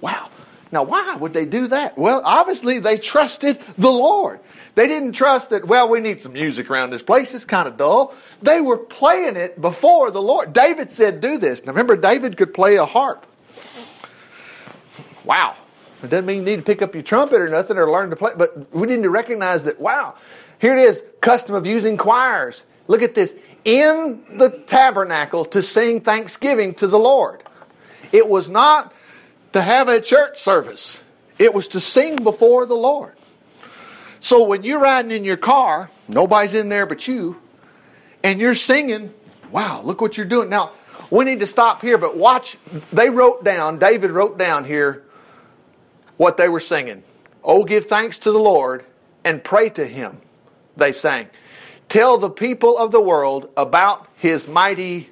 Wow. 0.00 0.28
Now, 0.72 0.82
why 0.82 1.14
would 1.14 1.32
they 1.32 1.46
do 1.46 1.68
that? 1.68 1.96
Well, 1.96 2.20
obviously, 2.24 2.80
they 2.80 2.98
trusted 2.98 3.60
the 3.78 3.90
Lord. 3.90 4.40
They 4.74 4.88
didn't 4.88 5.12
trust 5.12 5.50
that, 5.50 5.66
well, 5.66 5.88
we 5.88 6.00
need 6.00 6.20
some 6.20 6.32
music 6.32 6.68
around 6.68 6.90
this 6.90 7.02
place. 7.02 7.32
It's 7.32 7.44
kind 7.44 7.68
of 7.68 7.76
dull. 7.76 8.12
They 8.42 8.60
were 8.60 8.78
playing 8.78 9.36
it 9.36 9.60
before 9.60 10.10
the 10.10 10.20
Lord. 10.20 10.52
David 10.52 10.90
said, 10.90 11.20
do 11.20 11.38
this. 11.38 11.64
Now, 11.64 11.70
remember, 11.70 11.96
David 11.96 12.36
could 12.36 12.52
play 12.52 12.74
a 12.74 12.84
harp. 12.84 13.24
Wow. 15.24 15.54
It 16.02 16.10
doesn't 16.10 16.26
mean 16.26 16.38
you 16.38 16.44
need 16.44 16.56
to 16.56 16.62
pick 16.62 16.82
up 16.82 16.92
your 16.92 17.04
trumpet 17.04 17.40
or 17.40 17.48
nothing 17.48 17.78
or 17.78 17.88
learn 17.90 18.10
to 18.10 18.16
play, 18.16 18.32
but 18.36 18.74
we 18.74 18.88
need 18.88 19.02
to 19.04 19.10
recognize 19.10 19.64
that, 19.64 19.80
wow, 19.80 20.16
here 20.58 20.76
it 20.76 20.82
is, 20.82 21.02
custom 21.20 21.54
of 21.54 21.66
using 21.66 21.96
choirs. 21.96 22.64
Look 22.88 23.00
at 23.02 23.14
this. 23.14 23.34
In 23.64 24.22
the 24.36 24.50
tabernacle 24.66 25.44
to 25.46 25.62
sing 25.62 26.00
thanksgiving 26.00 26.74
to 26.74 26.86
the 26.86 26.98
Lord. 26.98 27.42
It 28.12 28.28
was 28.28 28.50
not 28.50 28.92
to 29.54 29.62
have 29.62 29.86
a 29.86 30.00
church 30.00 30.40
service. 30.40 31.00
It 31.38 31.54
was 31.54 31.68
to 31.68 31.80
sing 31.80 32.24
before 32.24 32.66
the 32.66 32.74
Lord. 32.74 33.14
So 34.18 34.42
when 34.42 34.64
you're 34.64 34.80
riding 34.80 35.12
in 35.12 35.22
your 35.22 35.36
car, 35.36 35.88
nobody's 36.08 36.54
in 36.54 36.68
there 36.68 36.86
but 36.86 37.06
you, 37.06 37.40
and 38.24 38.40
you're 38.40 38.56
singing, 38.56 39.14
wow, 39.52 39.80
look 39.82 40.00
what 40.00 40.16
you're 40.16 40.26
doing. 40.26 40.48
Now, 40.48 40.72
we 41.08 41.24
need 41.24 41.38
to 41.38 41.46
stop 41.46 41.82
here, 41.82 41.98
but 41.98 42.16
watch. 42.16 42.58
They 42.92 43.10
wrote 43.10 43.44
down, 43.44 43.78
David 43.78 44.10
wrote 44.10 44.38
down 44.38 44.64
here 44.64 45.04
what 46.16 46.36
they 46.36 46.48
were 46.48 46.58
singing. 46.58 47.04
Oh, 47.44 47.62
give 47.62 47.86
thanks 47.86 48.18
to 48.20 48.32
the 48.32 48.40
Lord 48.40 48.84
and 49.22 49.44
pray 49.44 49.68
to 49.70 49.86
him, 49.86 50.16
they 50.76 50.90
sang. 50.90 51.28
Tell 51.88 52.18
the 52.18 52.30
people 52.30 52.76
of 52.76 52.90
the 52.90 53.00
world 53.00 53.48
about 53.56 54.08
his 54.16 54.48
mighty 54.48 55.10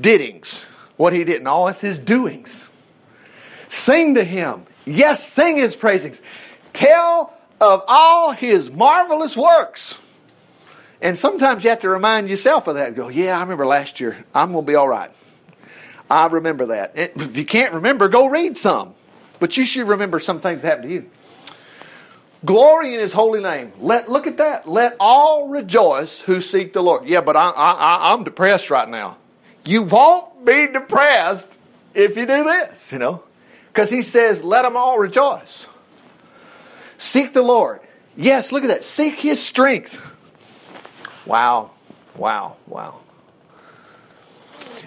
diddings, 0.00 0.64
what 0.96 1.12
he 1.12 1.22
did, 1.22 1.36
and 1.36 1.48
all 1.48 1.68
it's 1.68 1.82
his 1.82 1.98
doings. 1.98 2.70
Sing 3.68 4.14
to 4.14 4.24
him. 4.24 4.62
Yes, 4.84 5.26
sing 5.30 5.56
his 5.56 5.74
praisings. 5.76 6.22
Tell 6.72 7.32
of 7.60 7.84
all 7.88 8.32
his 8.32 8.70
marvelous 8.70 9.36
works. 9.36 9.98
And 11.02 11.16
sometimes 11.16 11.64
you 11.64 11.70
have 11.70 11.80
to 11.80 11.88
remind 11.88 12.28
yourself 12.28 12.68
of 12.68 12.76
that. 12.76 12.94
Go, 12.94 13.08
yeah, 13.08 13.36
I 13.36 13.42
remember 13.42 13.66
last 13.66 14.00
year. 14.00 14.24
I'm 14.34 14.52
going 14.52 14.64
to 14.64 14.70
be 14.70 14.76
all 14.76 14.88
right. 14.88 15.10
I 16.10 16.26
remember 16.28 16.66
that. 16.66 16.92
If 16.94 17.36
you 17.36 17.44
can't 17.44 17.74
remember, 17.74 18.08
go 18.08 18.28
read 18.28 18.56
some. 18.56 18.94
But 19.38 19.56
you 19.56 19.66
should 19.66 19.88
remember 19.88 20.20
some 20.20 20.40
things 20.40 20.62
that 20.62 20.68
happened 20.68 20.88
to 20.88 20.94
you. 20.94 21.10
Glory 22.44 22.94
in 22.94 23.00
his 23.00 23.12
holy 23.12 23.42
name. 23.42 23.72
Let 23.80 24.08
look 24.08 24.26
at 24.26 24.36
that. 24.36 24.68
Let 24.68 24.96
all 25.00 25.48
rejoice 25.48 26.20
who 26.20 26.40
seek 26.40 26.72
the 26.72 26.82
Lord. 26.82 27.06
Yeah, 27.06 27.20
but 27.20 27.36
I, 27.36 27.50
I, 27.50 28.12
I'm 28.12 28.24
depressed 28.24 28.70
right 28.70 28.88
now. 28.88 29.16
You 29.64 29.82
won't 29.82 30.44
be 30.44 30.68
depressed 30.68 31.58
if 31.92 32.16
you 32.16 32.24
do 32.24 32.44
this, 32.44 32.92
you 32.92 32.98
know. 32.98 33.22
Because 33.76 33.90
he 33.90 34.00
says, 34.00 34.42
let 34.42 34.62
them 34.62 34.74
all 34.74 34.98
rejoice. 34.98 35.66
Seek 36.96 37.34
the 37.34 37.42
Lord. 37.42 37.80
Yes, 38.16 38.50
look 38.50 38.64
at 38.64 38.68
that. 38.68 38.84
Seek 38.84 39.16
his 39.16 39.38
strength. 39.38 40.14
Wow, 41.26 41.72
wow, 42.16 42.56
wow. 42.66 43.00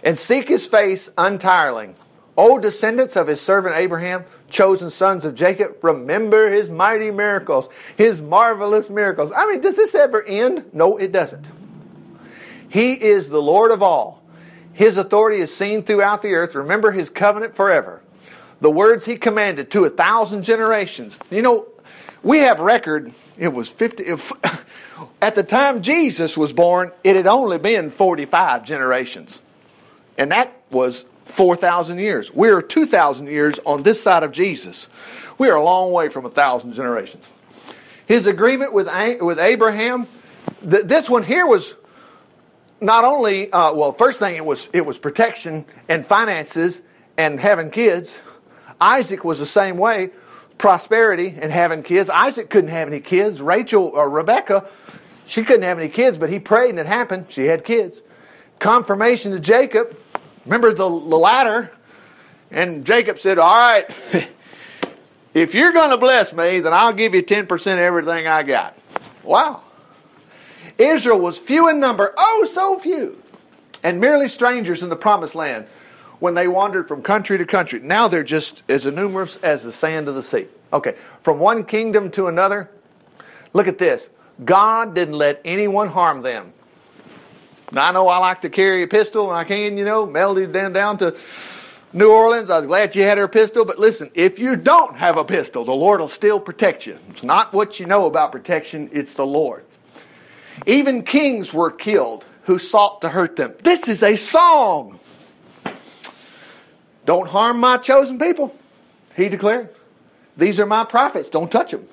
And 0.04 0.18
seek 0.18 0.48
his 0.48 0.66
face 0.66 1.08
untiring. 1.20 1.94
O 2.36 2.58
descendants 2.58 3.16
of 3.16 3.28
his 3.28 3.40
servant 3.40 3.76
Abraham, 3.76 4.26
chosen 4.50 4.90
sons 4.90 5.24
of 5.24 5.36
Jacob, 5.36 5.84
remember 5.84 6.50
his 6.50 6.72
mighty 6.72 7.12
miracles, 7.12 7.70
his 7.96 8.24
marvelous 8.24 8.90
miracles. 8.90 9.32
I 9.36 9.46
mean, 9.46 9.62
does 9.62 9.76
this 9.78 9.94
ever 9.94 10.24
end? 10.24 10.68
No, 10.74 10.98
it 10.98 11.12
doesn't. 11.12 11.46
He 12.68 12.94
is 12.94 13.30
the 13.30 13.40
Lord 13.40 13.70
of 13.70 13.84
all. 13.84 14.24
His 14.74 14.98
authority 14.98 15.42
is 15.42 15.56
seen 15.56 15.84
throughout 15.84 16.24
the 16.24 16.34
earth. 16.34 16.56
Remember 16.56 16.90
his 16.90 17.12
covenant 17.12 17.54
forever 17.54 17.99
the 18.62 18.70
words 18.70 19.06
he 19.06 19.16
commanded 19.16 19.72
to 19.72 19.86
a 19.86 19.90
thousand 19.90 20.44
generations. 20.44 21.20
You 21.32 21.42
know, 21.42 21.68
we 22.24 22.40
have 22.40 22.60
record, 22.60 23.12
it 23.38 23.50
was 23.50 23.70
50, 23.70 24.04
if, 24.04 24.32
at 25.22 25.36
the 25.36 25.44
time 25.44 25.82
Jesus 25.82 26.38
was 26.38 26.52
born, 26.52 26.92
it 27.04 27.16
had 27.16 27.28
only 27.28 27.58
been 27.58 27.90
45 27.90 28.64
generations. 28.64 29.42
And 30.18 30.32
that 30.32 30.54
was 30.70 31.06
4,000 31.24 32.00
years. 32.00 32.34
We 32.34 32.50
are 32.50 32.62
2,000 32.62 33.28
years 33.28 33.60
on 33.66 33.84
this 33.84 34.02
side 34.02 34.24
of 34.24 34.32
Jesus. 34.32 34.88
We 35.38 35.50
are 35.50 35.56
a 35.56 35.64
long 35.64 35.92
way 35.92 36.10
from 36.10 36.26
a 36.26 36.30
thousand 36.30 36.74
generations. 36.74 37.32
His 38.08 38.28
agreement 38.28 38.74
with, 38.74 38.90
with 39.22 39.40
Abraham, 39.40 40.08
th- 40.68 40.84
this 40.86 41.10
one 41.10 41.24
here 41.24 41.46
was 41.46 41.76
not 42.82 43.06
only, 43.06 43.52
uh, 43.52 43.74
well, 43.74 43.92
first 43.92 44.20
thing 44.20 44.36
it 44.36 44.44
was, 44.44 44.68
it 44.74 44.86
was 44.86 44.98
protection 44.98 45.66
and 45.88 46.06
finances 46.06 46.82
and 47.18 47.40
having 47.40 47.70
kids. 47.70 48.20
Isaac 48.80 49.24
was 49.24 49.40
the 49.40 49.46
same 49.46 49.78
way 49.78 50.12
prosperity 50.60 51.36
and 51.42 51.52
having 51.52 51.82
kids. 51.82 52.10
Isaac 52.10 52.50
couldn't 52.50 52.70
have 52.70 52.88
any 52.88 53.00
kids. 53.00 53.42
Rachel 53.42 53.88
or 53.88 54.08
Rebecca, 54.10 54.68
she 55.26 55.44
couldn't 55.44 55.64
have 55.64 55.80
any 55.80 55.90
kids, 55.90 56.20
but 56.20 56.30
he 56.30 56.40
prayed 56.40 56.72
and 56.72 56.80
it 56.80 56.86
happened. 56.86 57.28
She 57.30 57.46
had 57.46 57.64
kids. 57.64 58.04
Confirmation 58.60 59.32
to 59.32 59.40
Jacob. 59.40 59.98
Remember 60.46 60.70
the, 60.72 60.88
the 60.88 61.18
ladder? 61.18 61.72
And 62.52 62.86
Jacob 62.86 63.20
said, 63.20 63.40
All 63.40 63.48
right, 63.48 63.86
if 65.34 65.56
you're 65.56 65.72
going 65.72 65.92
to 65.92 65.98
bless 65.98 66.34
me, 66.34 66.60
then 66.60 66.74
I'll 66.74 66.94
give 66.94 67.16
you 67.16 67.24
10% 67.24 67.52
of 67.54 67.80
everything 67.80 68.28
I 68.28 68.44
got. 68.44 68.78
Wow. 69.24 69.62
Israel 70.78 71.20
was 71.20 71.38
few 71.38 71.70
in 71.70 71.80
number, 71.80 72.14
oh, 72.18 72.48
so 72.50 72.80
few, 72.80 73.22
and 73.84 74.00
merely 74.00 74.30
strangers 74.30 74.82
in 74.82 74.90
the 74.90 74.96
promised 74.96 75.36
land 75.36 75.68
when 76.20 76.34
they 76.34 76.48
wandered 76.48 76.88
from 76.88 77.02
country 77.02 77.38
to 77.38 77.46
country. 77.46 77.80
Now 77.80 78.08
they're 78.08 78.24
just 78.24 78.64
as 78.70 78.86
numerous 78.86 79.38
as 79.38 79.64
the 79.64 79.72
sand 79.72 80.08
of 80.08 80.16
the 80.16 80.24
sea. 80.24 80.48
Okay, 80.72 80.96
from 81.20 81.40
one 81.40 81.64
kingdom 81.64 82.12
to 82.12 82.28
another. 82.28 82.70
Look 83.54 83.68
at 83.68 83.78
this. 83.78 84.10
God 84.44 84.94
didn't 84.94 85.16
let 85.16 85.42
anyone 85.44 85.88
harm 85.88 86.22
them. 86.22 86.54
Now, 87.72 87.90
I 87.90 87.92
know 87.92 88.08
I 88.08 88.18
like 88.18 88.42
to 88.42 88.50
carry 88.50 88.84
a 88.84 88.88
pistol 88.88 89.30
and 89.30 89.38
I 89.38 89.44
can, 89.44 89.78
you 89.78 89.86
know, 89.86 90.06
Melody 90.06 90.52
down, 90.52 90.74
down 90.74 90.98
to 90.98 91.16
New 91.94 92.12
Orleans. 92.12 92.50
I 92.50 92.58
was 92.58 92.68
glad 92.68 92.94
she 92.94 93.02
had 93.02 93.18
her 93.18 93.28
pistol, 93.28 93.66
but 93.66 93.78
listen, 93.78 94.10
if 94.16 94.40
you 94.40 94.56
don't 94.56 94.96
have 94.96 95.18
a 95.18 95.26
pistol, 95.26 95.66
the 95.66 95.74
Lord 95.74 96.00
will 96.00 96.08
still 96.08 96.40
protect 96.40 96.88
you. 96.88 96.98
It's 97.10 97.24
not 97.24 97.54
what 97.54 97.80
you 97.80 97.86
know 97.86 98.06
about 98.06 98.32
protection, 98.32 98.90
it's 98.92 99.14
the 99.14 99.26
Lord. 99.26 99.66
Even 100.66 101.04
kings 101.04 101.54
were 101.54 101.72
killed 101.72 102.26
who 102.44 102.58
sought 102.58 103.02
to 103.02 103.10
hurt 103.10 103.36
them. 103.36 103.54
This 103.64 103.88
is 103.88 104.02
a 104.02 104.16
song. 104.16 104.99
Don't 107.10 107.28
harm 107.28 107.60
my 107.60 107.78
chosen 107.78 108.20
people, 108.20 108.56
he 109.16 109.30
declared. 109.30 109.72
These 110.38 110.60
are 110.60 110.68
my 110.68 110.84
prophets. 110.84 111.32
Don't 111.32 111.52
touch 111.52 111.72
them. 111.72 111.88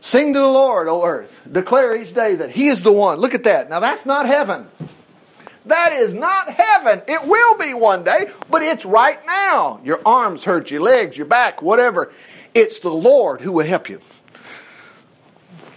Sing 0.00 0.34
to 0.34 0.38
the 0.38 0.46
Lord, 0.46 0.86
O 0.86 1.04
earth. 1.04 1.40
Declare 1.50 2.00
each 2.00 2.14
day 2.14 2.36
that 2.36 2.50
He 2.50 2.68
is 2.68 2.82
the 2.82 2.92
one. 2.92 3.18
Look 3.18 3.34
at 3.34 3.42
that. 3.42 3.68
Now, 3.68 3.80
that's 3.80 4.06
not 4.06 4.26
heaven. 4.26 4.68
That 5.66 5.94
is 5.94 6.14
not 6.14 6.48
heaven. 6.48 7.02
It 7.08 7.26
will 7.26 7.58
be 7.58 7.74
one 7.74 8.04
day, 8.04 8.30
but 8.50 8.62
it's 8.62 8.84
right 8.84 9.18
now. 9.26 9.80
Your 9.82 10.00
arms 10.06 10.44
hurt, 10.44 10.70
your 10.70 10.82
legs, 10.82 11.16
your 11.16 11.26
back, 11.26 11.60
whatever. 11.60 12.12
It's 12.54 12.78
the 12.78 12.90
Lord 12.90 13.40
who 13.40 13.50
will 13.50 13.66
help 13.66 13.90
you. 13.90 13.98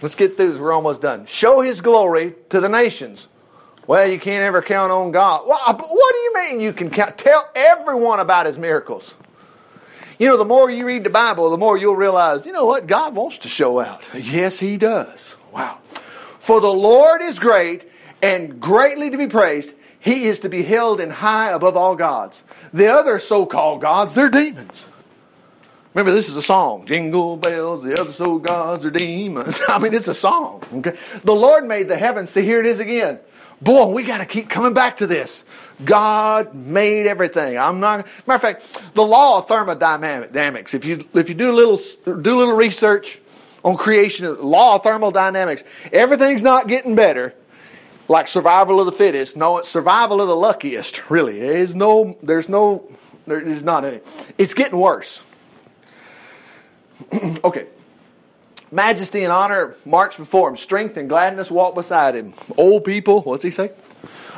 Let's 0.00 0.14
get 0.14 0.36
through 0.36 0.52
this. 0.52 0.60
We're 0.60 0.70
almost 0.70 1.02
done. 1.02 1.26
Show 1.26 1.60
His 1.60 1.80
glory 1.80 2.36
to 2.50 2.60
the 2.60 2.68
nations. 2.68 3.26
Well, 3.86 4.08
you 4.08 4.18
can't 4.18 4.44
ever 4.44 4.62
count 4.62 4.92
on 4.92 5.10
God. 5.10 5.42
Well, 5.46 5.60
uh, 5.66 5.74
what 5.74 6.12
do 6.12 6.18
you 6.18 6.34
mean 6.34 6.60
you 6.60 6.72
can 6.72 6.88
count? 6.88 7.18
Tell 7.18 7.48
everyone 7.54 8.20
about 8.20 8.46
his 8.46 8.58
miracles. 8.58 9.14
You 10.18 10.28
know, 10.28 10.36
the 10.36 10.44
more 10.44 10.70
you 10.70 10.86
read 10.86 11.02
the 11.02 11.10
Bible, 11.10 11.50
the 11.50 11.58
more 11.58 11.76
you'll 11.76 11.96
realize, 11.96 12.46
you 12.46 12.52
know 12.52 12.64
what? 12.64 12.86
God 12.86 13.14
wants 13.14 13.38
to 13.38 13.48
show 13.48 13.80
out. 13.80 14.08
Yes, 14.14 14.58
he 14.58 14.76
does. 14.76 15.36
Wow. 15.52 15.78
For 16.38 16.60
the 16.60 16.72
Lord 16.72 17.22
is 17.22 17.38
great 17.38 17.88
and 18.22 18.60
greatly 18.60 19.10
to 19.10 19.18
be 19.18 19.26
praised. 19.26 19.72
He 19.98 20.26
is 20.26 20.40
to 20.40 20.48
be 20.48 20.62
held 20.62 21.00
in 21.00 21.10
high 21.10 21.50
above 21.50 21.76
all 21.76 21.96
gods. 21.96 22.42
The 22.72 22.88
other 22.88 23.18
so 23.18 23.46
called 23.46 23.80
gods, 23.80 24.14
they're 24.14 24.30
demons. 24.30 24.86
Remember, 25.94 26.12
this 26.12 26.28
is 26.28 26.36
a 26.36 26.42
song. 26.42 26.86
Jingle 26.86 27.36
bells, 27.36 27.82
the 27.82 28.00
other 28.00 28.12
so 28.12 28.38
gods 28.38 28.86
are 28.86 28.90
demons. 28.90 29.60
I 29.68 29.78
mean, 29.78 29.92
it's 29.92 30.08
a 30.08 30.14
song. 30.14 30.62
Okay? 30.72 30.96
The 31.22 31.34
Lord 31.34 31.66
made 31.66 31.88
the 31.88 31.96
heavens. 31.96 32.30
See, 32.30 32.42
here 32.42 32.60
it 32.60 32.66
is 32.66 32.80
again. 32.80 33.18
Boy, 33.62 33.92
we 33.92 34.02
got 34.02 34.18
to 34.18 34.26
keep 34.26 34.48
coming 34.48 34.74
back 34.74 34.96
to 34.96 35.06
this. 35.06 35.44
God 35.84 36.52
made 36.52 37.06
everything. 37.06 37.56
I'm 37.56 37.78
not. 37.78 38.06
Matter 38.26 38.34
of 38.34 38.42
fact, 38.42 38.94
the 38.94 39.04
law 39.04 39.38
of 39.38 39.46
thermodynamics. 39.46 40.74
If 40.74 40.84
you 40.84 41.06
if 41.14 41.28
you 41.28 41.36
do 41.36 41.52
a 41.52 41.54
little 41.54 41.78
do 42.04 42.38
a 42.38 42.38
little 42.38 42.56
research 42.56 43.20
on 43.64 43.76
creation, 43.76 44.34
law 44.42 44.76
of 44.76 44.82
thermodynamics, 44.82 45.62
everything's 45.92 46.42
not 46.42 46.66
getting 46.66 46.96
better. 46.96 47.34
Like 48.08 48.26
survival 48.26 48.80
of 48.80 48.86
the 48.86 48.92
fittest. 48.92 49.36
No, 49.36 49.58
it's 49.58 49.68
survival 49.68 50.20
of 50.20 50.26
the 50.26 50.36
luckiest. 50.36 51.08
Really, 51.08 51.38
there's 51.38 51.76
no. 51.76 52.18
There's 52.20 52.48
no. 52.48 52.90
There's 53.26 53.62
not 53.62 53.84
any. 53.84 54.00
It's 54.38 54.54
getting 54.54 54.80
worse. 54.80 55.22
okay, 57.44 57.66
Majesty 58.72 59.22
and 59.22 59.30
honor 59.30 59.74
march 59.84 60.16
before 60.16 60.48
him. 60.48 60.56
Strength 60.56 60.96
and 60.96 61.06
gladness 61.06 61.50
walk 61.50 61.74
beside 61.74 62.14
him. 62.14 62.32
Old 62.56 62.84
people, 62.84 63.20
what's 63.20 63.42
he 63.42 63.50
say? 63.50 63.70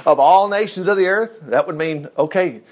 Of 0.05 0.19
all 0.19 0.49
nations 0.49 0.89
of 0.89 0.97
the 0.97 1.07
earth. 1.07 1.39
That 1.43 1.69
would 1.69 1.77
mean, 1.77 2.09
okay, 2.19 2.63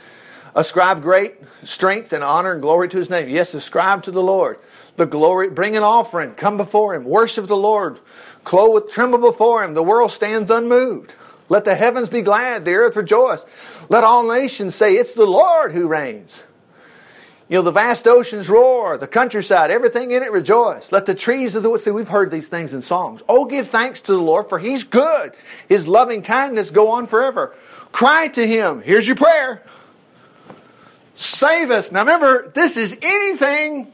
ascribe 0.56 1.02
great 1.02 1.36
strength 1.62 2.12
and 2.12 2.24
honor 2.24 2.52
and 2.52 2.60
glory 2.60 2.88
to 2.88 2.96
his 2.96 3.08
name. 3.08 3.28
Yes, 3.28 3.54
ascribe 3.54 4.02
to 4.02 4.10
the 4.10 4.22
Lord. 4.22 4.58
The 4.96 5.06
glory, 5.06 5.50
bring 5.50 5.76
an 5.76 5.84
offering, 5.84 6.34
come 6.34 6.56
before 6.56 6.96
him, 6.96 7.04
worship 7.04 7.46
the 7.46 7.56
Lord, 7.56 8.00
clothe 8.42 8.82
with 8.82 8.92
tremble 8.92 9.20
before 9.20 9.62
him. 9.62 9.74
The 9.74 9.84
world 9.84 10.10
stands 10.10 10.50
unmoved. 10.50 11.14
Let 11.48 11.64
the 11.64 11.76
heavens 11.76 12.08
be 12.08 12.22
glad, 12.22 12.64
the 12.64 12.74
earth 12.74 12.96
rejoice. 12.96 13.44
Let 13.88 14.04
all 14.04 14.26
nations 14.26 14.74
say, 14.74 14.94
It's 14.94 15.14
the 15.14 15.26
Lord 15.26 15.72
who 15.72 15.86
reigns. 15.86 16.42
You 17.52 17.58
know, 17.58 17.64
the 17.64 17.70
vast 17.70 18.08
oceans 18.08 18.48
roar, 18.48 18.96
the 18.96 19.06
countryside, 19.06 19.70
everything 19.70 20.10
in 20.12 20.22
it 20.22 20.32
rejoice. 20.32 20.90
Let 20.90 21.04
the 21.04 21.14
trees 21.14 21.54
of 21.54 21.62
the 21.62 21.68
wood, 21.68 21.82
see, 21.82 21.90
we've 21.90 22.08
heard 22.08 22.30
these 22.30 22.48
things 22.48 22.72
in 22.72 22.80
songs. 22.80 23.20
Oh, 23.28 23.44
give 23.44 23.68
thanks 23.68 24.00
to 24.00 24.12
the 24.12 24.22
Lord, 24.22 24.48
for 24.48 24.58
he's 24.58 24.84
good. 24.84 25.34
His 25.68 25.86
loving 25.86 26.22
kindness 26.22 26.70
go 26.70 26.92
on 26.92 27.06
forever. 27.06 27.54
Cry 27.92 28.28
to 28.28 28.46
him. 28.46 28.80
Here's 28.80 29.06
your 29.06 29.16
prayer. 29.16 29.62
Save 31.14 31.70
us. 31.70 31.92
Now 31.92 32.00
remember, 32.00 32.48
this 32.48 32.78
is 32.78 32.96
anything, 33.02 33.92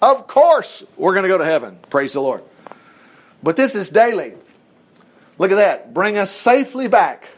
of 0.00 0.26
course, 0.26 0.82
we're 0.96 1.12
going 1.12 1.24
to 1.24 1.28
go 1.28 1.36
to 1.36 1.44
heaven. 1.44 1.78
Praise 1.90 2.14
the 2.14 2.20
Lord. 2.20 2.42
But 3.42 3.56
this 3.56 3.74
is 3.74 3.90
daily. 3.90 4.32
Look 5.36 5.50
at 5.50 5.56
that. 5.56 5.92
Bring 5.92 6.16
us 6.16 6.30
safely 6.30 6.88
back 6.88 7.28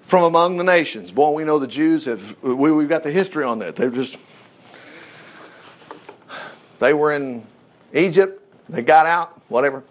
from 0.00 0.24
among 0.24 0.56
the 0.56 0.64
nations. 0.64 1.12
Boy, 1.12 1.30
we 1.34 1.44
know 1.44 1.60
the 1.60 1.68
Jews 1.68 2.06
have, 2.06 2.42
we, 2.42 2.72
we've 2.72 2.88
got 2.88 3.04
the 3.04 3.12
history 3.12 3.44
on 3.44 3.60
that. 3.60 3.76
They've 3.76 3.94
just 3.94 4.18
they 6.84 6.94
were 6.94 7.12
in 7.12 7.42
Egypt, 7.92 8.42
they 8.68 8.82
got 8.82 9.06
out, 9.06 9.40
whatever. 9.48 9.82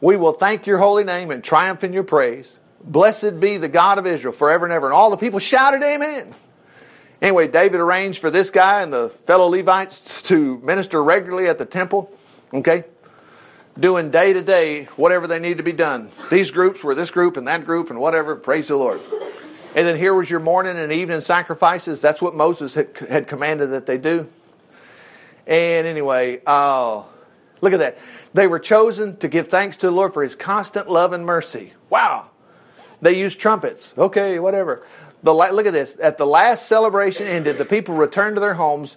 We 0.00 0.16
will 0.16 0.32
thank 0.32 0.66
your 0.66 0.78
holy 0.78 1.04
name 1.04 1.30
and 1.30 1.42
triumph 1.42 1.84
in 1.84 1.92
your 1.92 2.04
praise. 2.04 2.58
Blessed 2.82 3.40
be 3.40 3.56
the 3.56 3.68
God 3.68 3.98
of 3.98 4.06
Israel 4.06 4.32
forever 4.32 4.64
and 4.64 4.72
ever. 4.72 4.86
And 4.86 4.94
all 4.94 5.10
the 5.10 5.16
people 5.16 5.38
shouted, 5.40 5.82
Amen. 5.82 6.34
Anyway, 7.20 7.48
David 7.48 7.80
arranged 7.80 8.20
for 8.20 8.30
this 8.30 8.50
guy 8.50 8.82
and 8.82 8.92
the 8.92 9.08
fellow 9.08 9.46
Levites 9.46 10.22
to 10.22 10.58
minister 10.58 11.02
regularly 11.02 11.48
at 11.48 11.58
the 11.58 11.64
temple, 11.64 12.10
okay? 12.52 12.84
Doing 13.78 14.10
day 14.10 14.32
to 14.32 14.42
day 14.42 14.84
whatever 14.96 15.26
they 15.26 15.38
need 15.38 15.58
to 15.58 15.62
be 15.62 15.72
done. 15.72 16.10
These 16.30 16.50
groups 16.50 16.84
were 16.84 16.94
this 16.94 17.10
group 17.10 17.36
and 17.36 17.48
that 17.48 17.64
group 17.64 17.90
and 17.90 17.98
whatever. 17.98 18.36
Praise 18.36 18.68
the 18.68 18.76
Lord. 18.76 19.00
And 19.74 19.86
then 19.86 19.96
here 19.96 20.14
was 20.14 20.30
your 20.30 20.40
morning 20.40 20.78
and 20.78 20.92
evening 20.92 21.20
sacrifices. 21.20 22.00
That's 22.00 22.22
what 22.22 22.34
Moses 22.34 22.74
had, 22.74 23.26
commanded 23.26 23.68
that 23.68 23.84
they 23.86 23.98
do. 23.98 24.26
And 25.46 25.86
anyway, 25.86 26.40
uh, 26.46 27.04
look 27.60 27.72
at 27.72 27.78
that. 27.78 27.98
They 28.34 28.46
were 28.46 28.58
chosen 28.58 29.16
to 29.18 29.28
give 29.28 29.48
thanks 29.48 29.76
to 29.78 29.86
the 29.86 29.92
Lord 29.92 30.12
for 30.12 30.22
his 30.22 30.34
constant 30.34 30.88
love 30.88 31.12
and 31.12 31.24
mercy. 31.24 31.72
Wow. 31.88 32.30
They 33.00 33.18
used 33.18 33.38
trumpets. 33.38 33.94
Okay, 33.96 34.38
whatever. 34.38 34.86
The, 35.22 35.32
look 35.32 35.66
at 35.66 35.72
this. 35.72 35.96
At 36.00 36.18
the 36.18 36.26
last 36.26 36.66
celebration 36.66 37.26
ended, 37.26 37.58
the 37.58 37.64
people 37.64 37.94
returned 37.94 38.36
to 38.36 38.40
their 38.40 38.54
homes, 38.54 38.96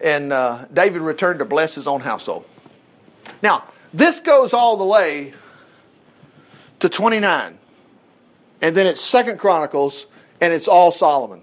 and 0.00 0.32
uh, 0.32 0.66
David 0.72 1.02
returned 1.02 1.38
to 1.40 1.44
bless 1.44 1.74
his 1.74 1.86
own 1.86 2.00
household. 2.00 2.46
Now, 3.42 3.64
this 3.92 4.20
goes 4.20 4.52
all 4.52 4.76
the 4.76 4.84
way 4.84 5.34
to 6.80 6.88
29. 6.88 7.58
And 8.62 8.76
then 8.76 8.86
it's 8.86 9.00
Second 9.00 9.38
Chronicles, 9.38 10.06
and 10.40 10.52
it's 10.52 10.68
all 10.68 10.90
Solomon. 10.90 11.42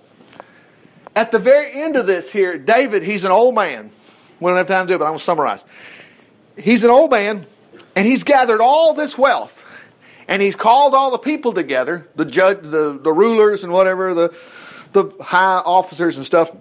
At 1.15 1.31
the 1.31 1.39
very 1.39 1.71
end 1.73 1.95
of 1.95 2.05
this 2.05 2.31
here, 2.31 2.57
David, 2.57 3.03
he's 3.03 3.25
an 3.25 3.31
old 3.31 3.55
man. 3.55 3.89
We 4.39 4.49
don't 4.49 4.57
have 4.57 4.67
time 4.67 4.87
to 4.87 4.91
do 4.91 4.95
it, 4.95 4.99
but 4.99 5.05
I'm 5.05 5.11
going 5.11 5.19
to 5.19 5.23
summarize. 5.23 5.65
He's 6.57 6.83
an 6.83 6.89
old 6.89 7.11
man, 7.11 7.45
and 7.95 8.05
he's 8.05 8.23
gathered 8.23 8.61
all 8.61 8.93
this 8.93 9.17
wealth, 9.17 9.65
and 10.27 10.41
he's 10.41 10.55
called 10.55 10.93
all 10.93 11.11
the 11.11 11.17
people 11.17 11.53
together, 11.53 12.07
the 12.15 12.25
judge, 12.25 12.59
the, 12.61 12.99
the 13.01 13.13
rulers 13.13 13.63
and 13.63 13.71
whatever, 13.71 14.13
the, 14.13 14.37
the 14.93 15.11
high 15.21 15.61
officers 15.63 16.17
and 16.17 16.25
stuff. 16.25 16.51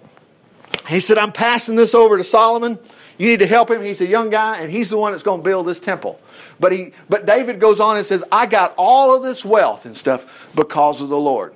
He 0.87 0.99
said, 0.99 1.17
I'm 1.17 1.31
passing 1.31 1.75
this 1.75 1.93
over 1.93 2.17
to 2.17 2.23
Solomon. 2.23 2.79
You 3.17 3.27
need 3.27 3.39
to 3.39 3.47
help 3.47 3.71
him. 3.71 3.81
He's 3.81 4.01
a 4.01 4.05
young 4.05 4.29
guy, 4.29 4.59
and 4.59 4.71
he's 4.71 4.89
the 4.89 4.97
one 4.97 5.11
that's 5.11 5.23
going 5.23 5.39
to 5.39 5.43
build 5.43 5.67
this 5.67 5.79
temple. 5.79 6.19
But 6.59 6.71
he, 6.71 6.93
but 7.09 7.25
David 7.25 7.59
goes 7.59 7.79
on 7.79 7.97
and 7.97 8.05
says, 8.05 8.23
I 8.31 8.45
got 8.45 8.73
all 8.77 9.15
of 9.15 9.23
this 9.23 9.43
wealth 9.43 9.85
and 9.85 9.97
stuff 9.97 10.51
because 10.55 11.01
of 11.01 11.09
the 11.09 11.17
Lord. 11.17 11.55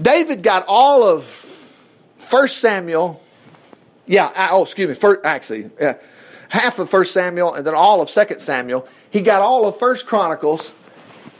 David 0.00 0.42
got 0.42 0.64
all 0.68 1.02
of 1.02 1.24
1 2.30 2.48
Samuel 2.48 3.20
yeah, 4.10 4.48
oh, 4.50 4.62
excuse 4.62 4.88
me. 4.88 4.94
First, 4.94 5.20
actually, 5.24 5.70
yeah, 5.80 5.94
half 6.48 6.80
of 6.80 6.90
First 6.90 7.12
Samuel 7.12 7.54
and 7.54 7.64
then 7.64 7.74
all 7.74 8.02
of 8.02 8.10
Second 8.10 8.40
Samuel. 8.40 8.88
He 9.08 9.20
got 9.20 9.40
all 9.40 9.68
of 9.68 9.78
First 9.78 10.04
Chronicles, 10.04 10.72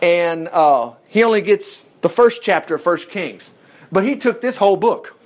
and 0.01 0.47
uh, 0.47 0.93
he 1.09 1.25
only 1.25 1.41
gets 1.41 1.83
the 2.01 2.09
first 2.09 2.43
chapter 2.43 2.77
of 2.77 2.83
First 2.83 3.11
Kings. 3.11 3.51
But 3.91 4.05
he 4.05 4.15
took 4.15 4.41
this 4.41 4.57
whole 4.57 4.77
book. 4.77 5.19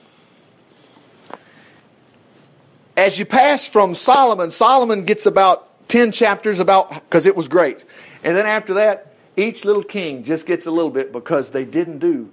As 2.97 3.19
you 3.19 3.27
pass 3.27 3.69
from 3.69 3.95
Solomon, 3.95 4.51
Solomon 4.51 5.05
gets 5.05 5.27
about 5.27 5.69
10 5.89 6.13
chapters 6.13 6.61
about 6.61 6.95
because 6.95 7.27
it 7.27 7.37
was 7.37 7.47
great. 7.47 7.85
And 8.23 8.35
then 8.35 8.47
after 8.47 8.73
that, 8.75 9.13
each 9.37 9.67
little 9.67 9.83
king 9.83 10.23
just 10.23 10.47
gets 10.47 10.65
a 10.65 10.71
little 10.71 10.91
bit 10.91 11.13
because 11.13 11.51
they 11.51 11.67
didn't 11.67 11.99
do 11.99 12.33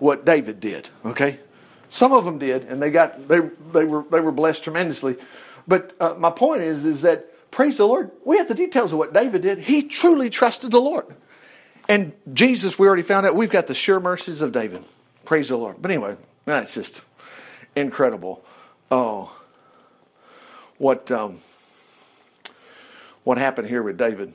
what 0.00 0.24
David 0.24 0.58
did, 0.58 0.88
okay? 1.04 1.38
Some 1.90 2.12
of 2.12 2.24
them 2.24 2.38
did, 2.38 2.64
and 2.64 2.82
they 2.82 2.90
got 2.90 3.28
they 3.28 3.40
they 3.72 3.84
were 3.84 4.04
they 4.10 4.20
were 4.20 4.32
blessed 4.32 4.64
tremendously. 4.64 5.16
But 5.66 5.94
uh, 6.00 6.14
my 6.18 6.30
point 6.30 6.62
is 6.62 6.84
is 6.84 7.02
that 7.02 7.50
praise 7.50 7.78
the 7.78 7.86
Lord. 7.86 8.10
We 8.24 8.38
have 8.38 8.48
the 8.48 8.54
details 8.54 8.92
of 8.92 8.98
what 8.98 9.12
David 9.12 9.42
did. 9.42 9.58
He 9.58 9.82
truly 9.82 10.30
trusted 10.30 10.70
the 10.70 10.80
Lord, 10.80 11.06
and 11.88 12.12
Jesus. 12.32 12.78
We 12.78 12.86
already 12.86 13.02
found 13.02 13.26
out 13.26 13.34
we've 13.34 13.50
got 13.50 13.66
the 13.66 13.74
sure 13.74 14.00
mercies 14.00 14.42
of 14.42 14.52
David. 14.52 14.82
Praise 15.24 15.48
the 15.48 15.56
Lord. 15.56 15.76
But 15.80 15.90
anyway, 15.90 16.16
that's 16.44 16.74
just 16.74 17.02
incredible. 17.74 18.44
Oh, 18.90 19.34
what 20.76 21.10
um, 21.10 21.38
what 23.24 23.38
happened 23.38 23.68
here 23.68 23.82
with 23.82 23.96
David? 23.96 24.32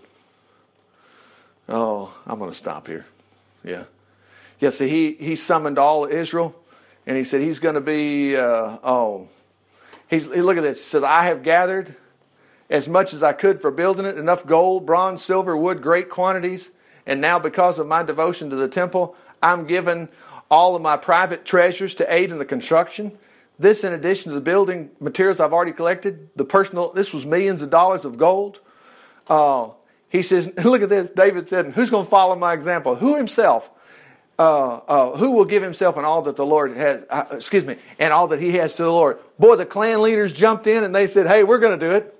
Oh, 1.69 2.13
I'm 2.25 2.39
going 2.39 2.51
to 2.51 2.57
stop 2.57 2.87
here. 2.87 3.05
Yeah. 3.63 3.85
Yeah, 4.59 4.69
he, 4.69 5.13
he 5.13 5.35
summoned 5.35 5.77
all 5.77 6.05
Israel 6.05 6.55
and 7.05 7.17
he 7.17 7.23
said 7.23 7.41
he's 7.41 7.59
going 7.59 7.75
to 7.75 7.81
be 7.81 8.35
uh, 8.35 8.77
oh 8.83 9.27
he's 10.09 10.27
look 10.27 10.57
at 10.57 10.63
this. 10.63 10.83
He 10.83 10.89
says 10.89 11.03
i 11.03 11.23
have 11.23 11.43
gathered 11.43 11.95
as 12.69 12.87
much 12.87 13.13
as 13.13 13.23
i 13.23 13.33
could 13.33 13.61
for 13.61 13.71
building 13.71 14.05
it 14.05 14.17
enough 14.17 14.45
gold 14.45 14.85
bronze 14.85 15.23
silver 15.23 15.55
wood 15.55 15.81
great 15.81 16.09
quantities. 16.09 16.69
And 17.05 17.19
now 17.19 17.37
because 17.37 17.79
of 17.79 17.87
my 17.87 18.03
devotion 18.03 18.49
to 18.49 18.55
the 18.55 18.67
temple 18.67 19.15
i'm 19.41 19.65
giving 19.65 20.09
all 20.49 20.75
of 20.75 20.81
my 20.81 20.97
private 20.97 21.45
treasures 21.45 21.95
to 21.95 22.13
aid 22.13 22.31
in 22.31 22.37
the 22.37 22.45
construction. 22.45 23.17
This 23.59 23.83
in 23.83 23.93
addition 23.93 24.31
to 24.31 24.35
the 24.35 24.41
building 24.41 24.91
materials 24.99 25.39
i've 25.39 25.53
already 25.53 25.73
collected 25.73 26.29
the 26.35 26.45
personal 26.45 26.91
this 26.93 27.13
was 27.13 27.25
millions 27.25 27.61
of 27.61 27.69
dollars 27.69 28.05
of 28.05 28.17
gold. 28.17 28.59
Uh, 29.27 29.69
he 30.09 30.21
says 30.21 30.53
look 30.63 30.81
at 30.81 30.89
this. 30.89 31.09
David 31.09 31.47
said 31.47 31.73
who's 31.73 31.89
going 31.89 32.05
to 32.05 32.09
follow 32.09 32.35
my 32.35 32.53
example? 32.53 32.95
Who 32.95 33.17
himself 33.17 33.69
uh, 34.39 34.77
uh, 34.87 35.17
who 35.17 35.31
will 35.31 35.45
give 35.45 35.61
himself 35.61 35.95
and 35.97 36.05
all 36.05 36.23
that 36.23 36.35
the 36.35 36.45
Lord 36.45 36.75
has, 36.75 37.05
uh, 37.09 37.25
excuse 37.31 37.65
me, 37.65 37.77
and 37.99 38.11
all 38.11 38.27
that 38.29 38.41
he 38.41 38.53
has 38.53 38.75
to 38.75 38.83
the 38.83 38.91
Lord. 38.91 39.19
Boy, 39.37 39.55
the 39.55 39.65
clan 39.65 40.01
leaders 40.01 40.33
jumped 40.33 40.65
in 40.67 40.83
and 40.83 40.93
they 40.93 41.07
said, 41.07 41.27
hey, 41.27 41.43
we're 41.43 41.59
going 41.59 41.79
to 41.79 41.85
do 41.85 41.93
it. 41.93 42.19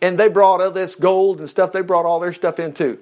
And 0.00 0.18
they 0.18 0.28
brought 0.28 0.60
all 0.60 0.70
this 0.70 0.94
gold 0.94 1.40
and 1.40 1.50
stuff, 1.50 1.72
they 1.72 1.82
brought 1.82 2.06
all 2.06 2.20
their 2.20 2.32
stuff 2.32 2.60
in 2.60 2.72
too. 2.72 2.98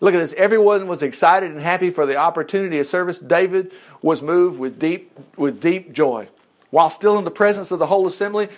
Look 0.00 0.14
at 0.14 0.18
this. 0.18 0.32
Everyone 0.32 0.88
was 0.88 1.02
excited 1.02 1.52
and 1.52 1.60
happy 1.60 1.90
for 1.90 2.04
the 2.04 2.16
opportunity 2.16 2.78
of 2.80 2.86
service. 2.86 3.20
David 3.20 3.72
was 4.02 4.20
moved 4.20 4.58
with 4.58 4.80
deep, 4.80 5.16
with 5.36 5.60
deep 5.60 5.92
joy. 5.92 6.28
While 6.70 6.90
still 6.90 7.16
in 7.18 7.24
the 7.24 7.30
presence 7.30 7.70
of 7.70 7.78
the 7.78 7.86
whole 7.86 8.06
assembly, 8.08 8.48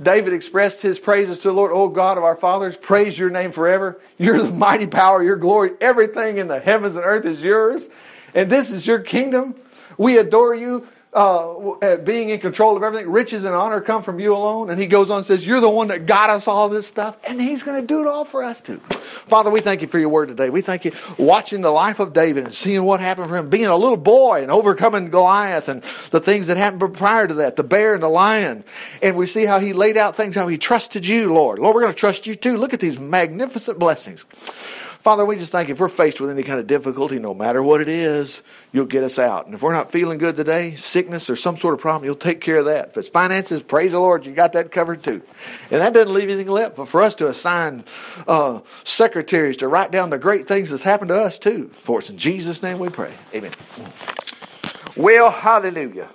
David 0.00 0.32
expressed 0.32 0.82
his 0.82 1.00
praises 1.00 1.40
to 1.40 1.48
the 1.48 1.54
Lord. 1.54 1.72
Oh 1.74 1.88
God 1.88 2.16
of 2.16 2.22
our 2.22 2.36
fathers, 2.36 2.76
praise 2.76 3.18
your 3.18 3.30
name 3.30 3.50
forever. 3.50 4.00
You're 4.18 4.40
the 4.40 4.52
mighty 4.52 4.86
power, 4.86 5.20
your 5.22 5.36
glory. 5.36 5.72
Everything 5.80 6.38
in 6.38 6.46
the 6.46 6.60
heavens 6.60 6.94
and 6.94 7.04
earth 7.04 7.24
is 7.24 7.42
yours 7.42 7.90
and 8.36 8.50
this 8.50 8.70
is 8.70 8.86
your 8.86 9.00
kingdom. 9.00 9.56
We 9.98 10.18
adore 10.18 10.54
you. 10.54 10.86
Uh, 11.14 11.70
uh, 11.70 11.96
being 11.96 12.28
in 12.28 12.38
control 12.38 12.76
of 12.76 12.82
everything, 12.82 13.10
riches 13.10 13.44
and 13.44 13.54
honor 13.54 13.80
come 13.80 14.02
from 14.02 14.20
you 14.20 14.34
alone. 14.34 14.68
And 14.68 14.78
he 14.78 14.86
goes 14.86 15.10
on 15.10 15.18
and 15.18 15.26
says, 15.26 15.46
You're 15.46 15.62
the 15.62 15.70
one 15.70 15.88
that 15.88 16.04
got 16.04 16.28
us 16.28 16.46
all 16.46 16.68
this 16.68 16.86
stuff, 16.86 17.16
and 17.26 17.40
he's 17.40 17.62
going 17.62 17.80
to 17.80 17.86
do 17.86 18.02
it 18.02 18.06
all 18.06 18.26
for 18.26 18.44
us 18.44 18.60
too. 18.60 18.76
Father, 18.80 19.50
we 19.50 19.60
thank 19.60 19.80
you 19.80 19.88
for 19.88 19.98
your 19.98 20.10
word 20.10 20.28
today. 20.28 20.50
We 20.50 20.60
thank 20.60 20.84
you 20.84 20.92
watching 21.16 21.62
the 21.62 21.70
life 21.70 22.00
of 22.00 22.12
David 22.12 22.44
and 22.44 22.52
seeing 22.52 22.84
what 22.84 23.00
happened 23.00 23.30
for 23.30 23.36
him, 23.38 23.48
being 23.48 23.64
a 23.64 23.76
little 23.76 23.96
boy 23.96 24.42
and 24.42 24.50
overcoming 24.50 25.08
Goliath 25.08 25.70
and 25.70 25.80
the 26.10 26.20
things 26.20 26.48
that 26.48 26.58
happened 26.58 26.92
prior 26.92 27.26
to 27.26 27.34
that, 27.34 27.56
the 27.56 27.64
bear 27.64 27.94
and 27.94 28.02
the 28.02 28.08
lion. 28.08 28.62
And 29.00 29.16
we 29.16 29.24
see 29.24 29.46
how 29.46 29.58
he 29.58 29.72
laid 29.72 29.96
out 29.96 30.16
things, 30.16 30.36
how 30.36 30.48
he 30.48 30.58
trusted 30.58 31.06
you, 31.06 31.32
Lord. 31.32 31.60
Lord, 31.60 31.74
we're 31.74 31.80
going 31.80 31.94
to 31.94 31.98
trust 31.98 32.26
you 32.26 32.34
too. 32.34 32.58
Look 32.58 32.74
at 32.74 32.80
these 32.80 33.00
magnificent 33.00 33.78
blessings. 33.78 34.26
Father, 35.06 35.24
we 35.24 35.36
just 35.36 35.52
thank 35.52 35.68
you 35.68 35.74
if 35.74 35.78
we're 35.78 35.86
faced 35.86 36.20
with 36.20 36.30
any 36.30 36.42
kind 36.42 36.58
of 36.58 36.66
difficulty, 36.66 37.20
no 37.20 37.32
matter 37.32 37.62
what 37.62 37.80
it 37.80 37.88
is, 37.88 38.42
you'll 38.72 38.86
get 38.86 39.04
us 39.04 39.20
out. 39.20 39.46
And 39.46 39.54
if 39.54 39.62
we're 39.62 39.72
not 39.72 39.92
feeling 39.92 40.18
good 40.18 40.34
today, 40.34 40.74
sickness 40.74 41.30
or 41.30 41.36
some 41.36 41.56
sort 41.56 41.74
of 41.74 41.80
problem, 41.80 42.04
you'll 42.04 42.16
take 42.16 42.40
care 42.40 42.56
of 42.56 42.64
that. 42.64 42.88
If 42.88 42.96
it's 42.96 43.08
finances, 43.08 43.62
praise 43.62 43.92
the 43.92 44.00
Lord, 44.00 44.26
you 44.26 44.32
got 44.32 44.54
that 44.54 44.72
covered 44.72 45.04
too. 45.04 45.22
And 45.70 45.80
that 45.80 45.94
doesn't 45.94 46.12
leave 46.12 46.28
anything 46.28 46.48
left 46.48 46.74
but 46.74 46.88
for 46.88 47.02
us 47.02 47.14
to 47.14 47.28
assign 47.28 47.84
uh, 48.26 48.62
secretaries 48.82 49.58
to 49.58 49.68
write 49.68 49.92
down 49.92 50.10
the 50.10 50.18
great 50.18 50.48
things 50.48 50.70
that's 50.70 50.82
happened 50.82 51.10
to 51.10 51.22
us 51.22 51.38
too. 51.38 51.68
For 51.68 52.00
it's 52.00 52.10
in 52.10 52.18
Jesus' 52.18 52.60
name 52.60 52.80
we 52.80 52.88
pray. 52.88 53.14
Amen. 53.32 53.52
Well, 54.96 55.30
hallelujah. 55.30 56.08